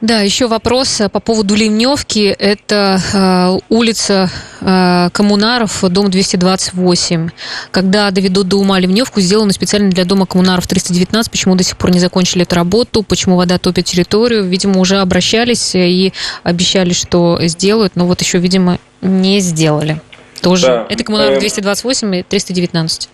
Да, 0.00 0.20
еще 0.20 0.46
вопрос 0.48 1.02
по 1.12 1.20
поводу 1.20 1.54
Ливневки. 1.54 2.34
Это 2.38 3.00
э, 3.12 3.58
улица 3.68 4.28
э, 4.60 5.08
Коммунаров, 5.12 5.84
дом 5.88 6.10
228. 6.10 7.30
Когда 7.70 8.10
доведут 8.10 8.48
до 8.48 8.56
ума 8.56 8.78
Ливневку, 8.80 9.20
сделано 9.20 9.52
специально 9.52 9.90
для 9.90 10.04
дома 10.04 10.26
Коммунаров 10.26 10.66
319. 10.66 11.30
Почему 11.30 11.54
до 11.54 11.62
сих 11.62 11.76
пор 11.76 11.90
не 11.90 12.00
закончили 12.00 12.42
эту 12.42 12.56
работу? 12.56 13.04
Почему 13.04 13.36
вода 13.36 13.58
топит 13.58 13.86
территорию? 13.86 14.44
Видимо, 14.44 14.80
уже 14.80 14.98
обращались 14.98 15.74
и 15.74 16.12
обещали, 16.42 16.92
что 16.92 17.38
сделают, 17.42 17.94
но 17.94 18.06
вот 18.06 18.20
еще, 18.20 18.38
видимо, 18.38 18.78
не 19.00 19.40
сделали. 19.40 20.00
Тоже. 20.42 20.66
Да. 20.66 20.86
Это 20.88 21.04
Коммунаров 21.04 21.38
228 21.38 22.16
и 22.16 22.22
319. 22.22 23.08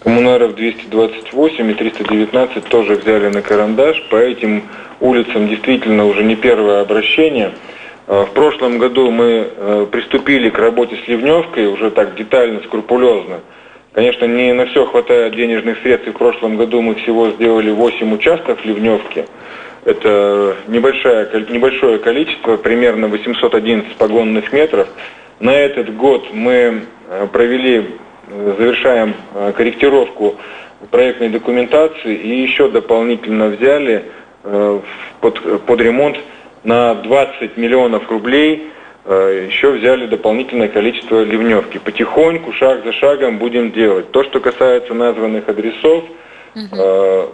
Коммунаров 0.00 0.54
228 0.54 1.70
и 1.70 1.74
319 1.74 2.64
тоже 2.66 2.94
взяли 2.96 3.28
на 3.28 3.42
карандаш. 3.42 4.02
По 4.10 4.16
этим 4.16 4.64
улицам 5.00 5.48
действительно 5.48 6.06
уже 6.06 6.22
не 6.22 6.36
первое 6.36 6.80
обращение. 6.80 7.52
А, 8.06 8.24
в 8.24 8.32
прошлом 8.32 8.78
году 8.78 9.10
мы 9.10 9.48
э, 9.50 9.86
приступили 9.90 10.50
к 10.50 10.58
работе 10.58 10.96
с 11.04 11.08
Ливневкой 11.08 11.66
уже 11.66 11.90
так 11.90 12.14
детально, 12.16 12.60
скрупулезно. 12.62 13.40
Конечно, 13.92 14.26
не 14.26 14.52
на 14.52 14.66
все 14.66 14.86
хватает 14.86 15.34
денежных 15.34 15.78
средств, 15.82 16.08
и 16.08 16.12
в 16.12 16.16
прошлом 16.16 16.56
году 16.56 16.80
мы 16.80 16.94
всего 16.94 17.30
сделали 17.30 17.70
8 17.70 18.12
участков 18.14 18.64
Ливневки. 18.64 19.26
Это 19.88 20.54
небольшое, 20.66 21.46
небольшое 21.48 21.98
количество, 21.98 22.58
примерно 22.58 23.08
811 23.08 23.96
погонных 23.96 24.52
метров. 24.52 24.86
На 25.40 25.54
этот 25.54 25.96
год 25.96 26.26
мы 26.30 26.82
э, 27.08 27.26
провели, 27.32 27.96
э, 28.28 28.54
завершаем 28.58 29.14
корректировку 29.56 30.36
проектной 30.90 31.30
документации 31.30 32.14
и 32.14 32.42
еще 32.42 32.68
дополнительно 32.68 33.46
взяли 33.48 34.04
под, 35.20 35.64
под 35.64 35.80
ремонт 35.80 36.18
на 36.64 36.94
20 36.94 37.56
миллионов 37.56 38.08
рублей 38.10 38.70
еще 39.04 39.72
взяли 39.72 40.06
дополнительное 40.06 40.68
количество 40.68 41.24
ливневки. 41.24 41.78
Потихоньку, 41.78 42.52
шаг 42.52 42.84
за 42.84 42.92
шагом 42.92 43.38
будем 43.38 43.72
делать. 43.72 44.12
То, 44.12 44.22
что 44.22 44.38
касается 44.38 44.94
названных 44.94 45.48
адресов, 45.48 46.04
угу. 46.54 47.32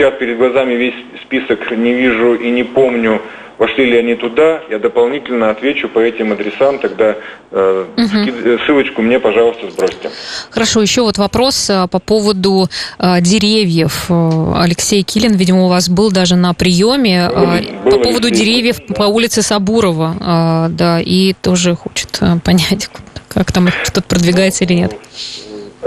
Сейчас 0.00 0.14
перед 0.18 0.38
глазами 0.38 0.74
весь 0.74 0.94
список 1.22 1.70
не 1.70 1.92
вижу 1.92 2.34
и 2.34 2.50
не 2.50 2.64
помню, 2.64 3.20
Вошли 3.58 3.84
ли 3.84 3.98
они 3.98 4.14
туда, 4.14 4.62
я 4.70 4.78
дополнительно 4.78 5.50
отвечу 5.50 5.90
по 5.90 5.98
этим 5.98 6.32
адресам, 6.32 6.78
тогда 6.78 7.14
э, 7.50 7.84
угу. 7.94 8.58
ссылочку 8.64 9.02
мне, 9.02 9.20
пожалуйста, 9.20 9.70
сбросьте. 9.70 10.10
Хорошо, 10.48 10.80
еще 10.80 11.02
вот 11.02 11.18
вопрос 11.18 11.68
э, 11.68 11.86
по 11.90 11.98
поводу 11.98 12.70
э, 12.98 13.20
деревьев. 13.20 14.06
Э, 14.08 14.54
Алексей 14.56 15.02
Килин, 15.02 15.34
видимо, 15.34 15.66
у 15.66 15.68
вас 15.68 15.90
был 15.90 16.10
даже 16.10 16.36
на 16.36 16.54
приеме 16.54 17.28
был, 17.28 17.42
по 17.84 17.90
был 17.90 18.02
поводу 18.02 18.28
Алексей. 18.28 18.46
деревьев 18.46 18.76
по 18.96 19.02
улице 19.02 19.42
Сабурова, 19.42 20.14
э, 20.18 20.70
да, 20.70 20.98
и 20.98 21.34
тоже 21.34 21.74
хочет 21.76 22.18
понять, 22.42 22.88
как 23.28 23.52
там 23.52 23.68
что-то 23.84 24.00
продвигается 24.00 24.64
или 24.64 24.72
нет. 24.72 24.96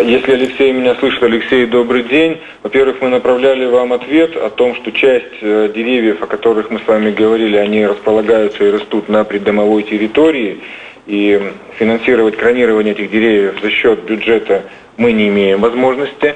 Если 0.02 0.32
Алексей 0.32 0.72
меня 0.72 0.96
слышит, 0.96 1.22
Алексей, 1.22 1.68
добрый 1.68 2.02
день. 2.02 2.42
Во-первых, 2.64 3.00
мы 3.00 3.10
направляли 3.10 3.66
вам 3.66 3.94
ответ 3.94 4.36
о 4.36 4.50
том, 4.50 4.74
что 4.76 4.92
часть 4.92 5.36
э, 5.42 5.72
деревьев, 5.74 6.20
о 6.24 6.26
которых 6.26 6.72
мы 6.72 6.80
с 6.80 6.88
вами 6.88 7.12
говорили, 7.12 7.58
они 7.58 7.86
располагаются 7.86 8.64
и 8.66 8.72
растут 8.72 9.08
на 9.08 9.24
придомовой 9.24 9.84
территории, 9.84 10.62
и 11.06 11.40
финансировать 11.78 12.38
кронирование 12.38 12.96
этих 12.96 13.12
деревьев 13.12 13.60
за 13.62 13.70
счет 13.70 14.00
бюджета 14.04 14.64
мы 14.98 15.12
не 15.12 15.28
имеем 15.28 15.62
возможности. 15.62 16.34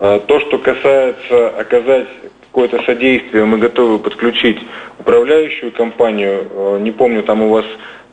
А 0.00 0.18
то, 0.18 0.40
что 0.40 0.58
касается 0.58 1.48
оказать 1.48 2.08
какое-то 2.50 2.82
содействие, 2.82 3.46
мы 3.46 3.56
готовы 3.56 4.00
подключить 4.00 4.58
управляющую 4.98 5.72
компанию. 5.72 6.46
Э, 6.50 6.78
не 6.82 6.90
помню, 6.90 7.22
там 7.22 7.40
у 7.40 7.48
вас 7.48 7.64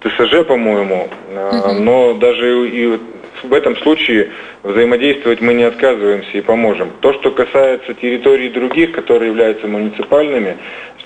ТСЖ, 0.05 0.45
по-моему, 0.47 1.10
а, 1.36 1.73
но 1.73 2.13
даже 2.13 2.69
и 2.69 2.99
в 3.45 3.53
этом 3.53 3.75
случае 3.77 4.31
взаимодействовать 4.63 5.41
мы 5.41 5.53
не 5.53 5.63
отказываемся 5.63 6.38
и 6.38 6.41
поможем. 6.41 6.91
То, 7.01 7.13
что 7.13 7.31
касается 7.31 7.93
территорий 7.93 8.49
других, 8.49 8.91
которые 8.91 9.29
являются 9.29 9.67
муниципальными, 9.67 10.58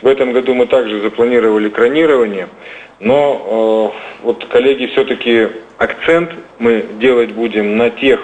в 0.01 0.07
этом 0.07 0.31
году 0.31 0.53
мы 0.53 0.65
также 0.65 1.01
запланировали 1.01 1.69
кронирование, 1.69 2.47
но 2.99 3.93
э, 3.93 4.23
вот 4.23 4.45
коллеги 4.45 4.87
все-таки 4.87 5.49
акцент 5.77 6.31
мы 6.57 6.85
делать 6.99 7.31
будем 7.31 7.77
на 7.77 7.89
тех 7.89 8.21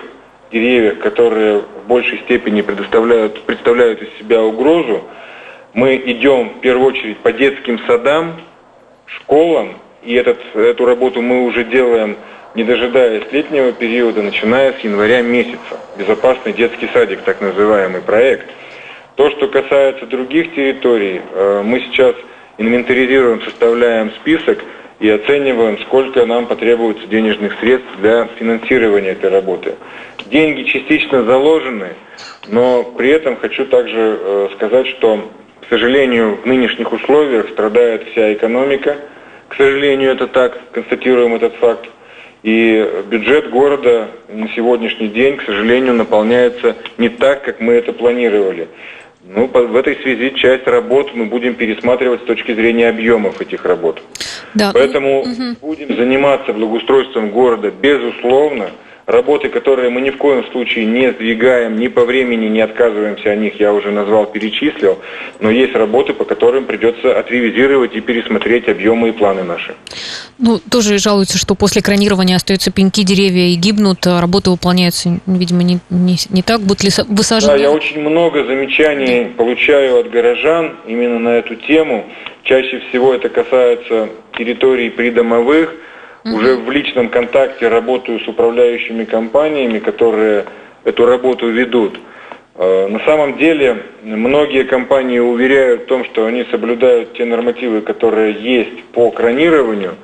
деревьях, 0.51 0.99
которые 0.99 1.59
в 1.59 1.87
большей 1.87 2.19
степени 2.19 2.61
предоставляют, 2.61 3.41
представляют 3.43 4.01
из 4.01 4.09
себя 4.19 4.41
угрозу. 4.41 5.03
Мы 5.73 6.01
идем 6.05 6.49
в 6.49 6.59
первую 6.61 6.87
очередь 6.87 7.17
по 7.17 7.33
детским 7.33 7.79
садам, 7.87 8.41
школам, 9.05 9.75
и 10.03 10.13
этот, 10.13 10.39
эту 10.53 10.85
работу 10.85 11.21
мы 11.21 11.45
уже 11.45 11.63
делаем 11.65 12.15
не 12.55 12.63
дожидаясь 12.63 13.31
летнего 13.31 13.73
периода, 13.73 14.21
начиная 14.21 14.73
с 14.73 14.79
января 14.79 15.21
месяца. 15.21 15.79
Безопасный 15.97 16.53
детский 16.53 16.89
садик, 16.93 17.21
так 17.21 17.41
называемый 17.41 18.01
проект. 18.01 18.49
То, 19.15 19.29
что 19.31 19.47
касается 19.47 20.05
других 20.05 20.55
территорий, 20.55 21.21
э, 21.21 21.61
мы 21.63 21.81
сейчас 21.81 22.15
инвентаризируем, 22.57 23.41
составляем 23.41 24.11
список 24.21 24.63
и 24.99 25.09
оцениваем, 25.09 25.77
сколько 25.79 26.25
нам 26.25 26.47
потребуется 26.47 27.05
денежных 27.07 27.59
средств 27.59 27.89
для 27.99 28.27
финансирования 28.39 29.09
этой 29.09 29.29
работы. 29.29 29.75
Деньги 30.27 30.63
частично 30.63 31.23
заложены, 31.23 31.89
но 32.47 32.83
при 32.83 33.09
этом 33.09 33.35
хочу 33.35 33.65
также 33.65 34.17
э, 34.19 34.49
сказать, 34.55 34.87
что, 34.87 35.29
к 35.61 35.69
сожалению, 35.69 36.37
в 36.41 36.45
нынешних 36.45 36.91
условиях 36.93 37.49
страдает 37.49 38.07
вся 38.09 38.33
экономика. 38.33 38.95
К 39.49 39.55
сожалению, 39.55 40.11
это 40.11 40.27
так, 40.27 40.57
констатируем 40.71 41.35
этот 41.35 41.53
факт. 41.55 41.89
И 42.45 42.87
бюджет 43.09 43.49
города 43.49 44.07
на 44.29 44.47
сегодняшний 44.49 45.07
день, 45.07 45.37
к 45.37 45.41
сожалению, 45.41 45.95
наполняется 45.95 46.75
не 46.99 47.09
так, 47.09 47.43
как 47.43 47.59
мы 47.59 47.73
это 47.73 47.91
планировали. 47.91 48.67
Ну, 49.27 49.47
в 49.47 49.75
этой 49.75 49.95
связи 49.95 50.29
часть 50.35 50.67
работ 50.67 51.09
мы 51.15 51.25
будем 51.25 51.55
пересматривать 51.55 52.21
с 52.21 52.25
точки 52.25 52.53
зрения 52.53 52.89
объемов 52.89 53.41
этих 53.41 53.65
работ. 53.65 53.99
Да. 54.53 54.69
Поэтому 54.75 55.21
угу. 55.21 55.55
будем 55.59 55.95
заниматься 55.97 56.53
благоустройством 56.53 57.31
города, 57.31 57.71
безусловно, 57.71 58.69
Работы, 59.05 59.49
которые 59.49 59.91
мы 59.91 60.01
ни 60.01 60.09
в 60.09 60.17
коем 60.17 60.43
случае 60.51 60.85
не 60.85 61.11
сдвигаем, 61.11 61.77
ни 61.77 61.89
по 61.89 62.05
времени 62.05 62.47
не 62.47 62.61
отказываемся 62.61 63.29
о 63.29 63.35
них, 63.35 63.59
я 63.59 63.71
уже 63.71 63.91
назвал, 63.91 64.25
перечислил. 64.25 64.97
Но 65.39 65.51
есть 65.51 65.75
работы, 65.75 66.13
по 66.13 66.25
которым 66.25 66.65
придется 66.65 67.19
отревизировать 67.19 67.95
и 67.95 68.01
пересмотреть 68.01 68.67
объемы 68.67 69.09
и 69.09 69.11
планы 69.11 69.43
наши. 69.43 69.75
Ну, 70.39 70.59
тоже 70.71 70.97
жалуются, 70.97 71.37
что 71.37 71.53
после 71.53 71.83
кронирования 71.83 72.35
остаются 72.35 72.71
пеньки, 72.71 73.03
деревья 73.03 73.45
и 73.45 73.55
гибнут, 73.55 74.07
а 74.07 74.19
работы 74.19 74.49
выполняются, 74.49 75.19
видимо, 75.27 75.61
не, 75.61 75.77
не, 75.91 76.15
не 76.31 76.41
так. 76.41 76.61
Будут 76.61 76.83
ли 76.83 76.89
высажены? 77.07 77.53
Да, 77.53 77.59
я 77.59 77.69
очень 77.69 78.01
много 78.01 78.43
замечаний 78.43 79.27
получаю 79.37 79.99
от 79.99 80.09
горожан 80.09 80.77
именно 80.87 81.19
на 81.19 81.29
эту 81.37 81.55
тему. 81.55 82.09
Чаще 82.43 82.81
всего 82.89 83.13
это 83.13 83.29
касается 83.29 84.09
территорий 84.35 84.89
придомовых, 84.89 85.75
уже 86.33 86.55
в 86.55 86.71
личном 86.71 87.09
контакте 87.09 87.67
работаю 87.67 88.19
с 88.19 88.27
управляющими 88.27 89.03
компаниями, 89.05 89.79
которые 89.79 90.45
эту 90.83 91.05
работу 91.05 91.49
ведут. 91.49 91.99
Э, 92.55 92.87
на 92.87 92.99
самом 92.99 93.37
деле 93.37 93.83
многие 94.01 94.63
компании 94.63 95.19
уверяют 95.19 95.83
в 95.83 95.85
том, 95.85 96.05
что 96.05 96.25
они 96.25 96.45
соблюдают 96.45 97.13
те 97.13 97.25
нормативы, 97.25 97.81
которые 97.81 98.33
есть 98.33 98.83
по 98.85 99.11
кронированию, 99.11 99.95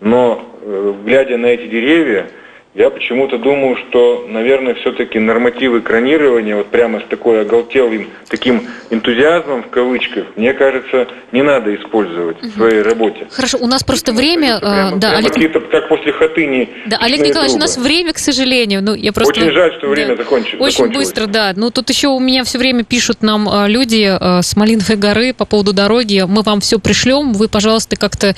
но 0.00 0.42
э, 0.62 0.94
глядя 1.04 1.36
на 1.36 1.46
эти 1.46 1.66
деревья, 1.66 2.30
я 2.76 2.90
почему-то 2.90 3.38
думаю, 3.38 3.76
что, 3.76 4.26
наверное, 4.28 4.74
все-таки 4.74 5.18
нормативы 5.18 5.80
кронирования, 5.80 6.56
вот 6.56 6.66
прямо 6.66 7.00
с 7.00 7.04
такой 7.08 7.40
оголтелым, 7.40 8.10
таким 8.28 8.68
энтузиазмом 8.90 9.62
в 9.62 9.70
кавычках, 9.70 10.26
мне 10.36 10.52
кажется, 10.52 11.08
не 11.32 11.42
надо 11.42 11.74
использовать 11.74 12.36
угу. 12.36 12.48
в 12.48 12.52
своей 12.52 12.82
работе. 12.82 13.28
Хорошо, 13.30 13.58
у 13.62 13.66
нас 13.66 13.82
просто 13.82 14.12
время... 14.12 14.58
Прямо, 14.58 14.88
э, 14.88 14.98
да, 14.98 15.08
прямо 15.08 15.18
Олег... 15.18 15.32
какие-то, 15.32 15.60
как 15.60 15.88
после 15.88 16.12
хатыни. 16.12 16.68
Да, 16.86 16.98
Олег 16.98 17.20
Николаевич, 17.20 17.52
трубы. 17.52 17.56
у 17.56 17.60
нас 17.60 17.78
время, 17.78 18.12
к 18.12 18.18
сожалению. 18.18 18.82
Ну, 18.82 18.94
я 18.94 19.10
просто... 19.12 19.40
Очень 19.40 19.52
жаль, 19.52 19.72
что 19.78 19.88
время 19.88 20.14
да, 20.14 20.22
закончилось. 20.22 20.60
Очень 20.60 20.92
быстро, 20.92 21.26
да. 21.26 21.54
Ну, 21.56 21.70
тут 21.70 21.88
еще 21.88 22.08
у 22.08 22.20
меня 22.20 22.44
все 22.44 22.58
время 22.58 22.84
пишут 22.84 23.22
нам 23.22 23.48
э, 23.48 23.68
люди 23.70 24.06
э, 24.06 24.42
с 24.42 24.54
Малиновой 24.54 24.96
горы 24.96 25.32
по 25.32 25.46
поводу 25.46 25.72
дороги. 25.72 26.26
Мы 26.28 26.42
вам 26.42 26.60
все 26.60 26.78
пришлем. 26.78 27.32
Вы, 27.32 27.48
пожалуйста, 27.48 27.96
как-то 27.96 28.34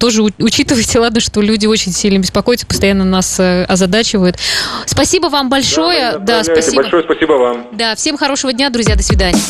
тоже 0.00 0.22
учитывайте, 0.22 0.98
ладно, 0.98 1.20
что 1.20 1.40
люди 1.40 1.66
очень 1.66 1.92
сильно 1.92 2.18
беспокоятся, 2.18 2.66
постоянно 2.66 3.04
нас 3.04 3.40
озадачивают. 3.76 4.36
Спасибо 4.86 5.28
вам 5.28 5.48
большое. 5.48 6.12
Да, 6.12 6.18
да 6.18 6.44
спасибо. 6.44 6.82
Большое 6.82 7.02
спасибо 7.04 7.32
вам. 7.34 7.68
Да, 7.72 7.94
всем 7.94 8.16
хорошего 8.16 8.52
дня, 8.52 8.68
друзья. 8.70 8.96
До 8.96 9.02
свидания. 9.02 9.40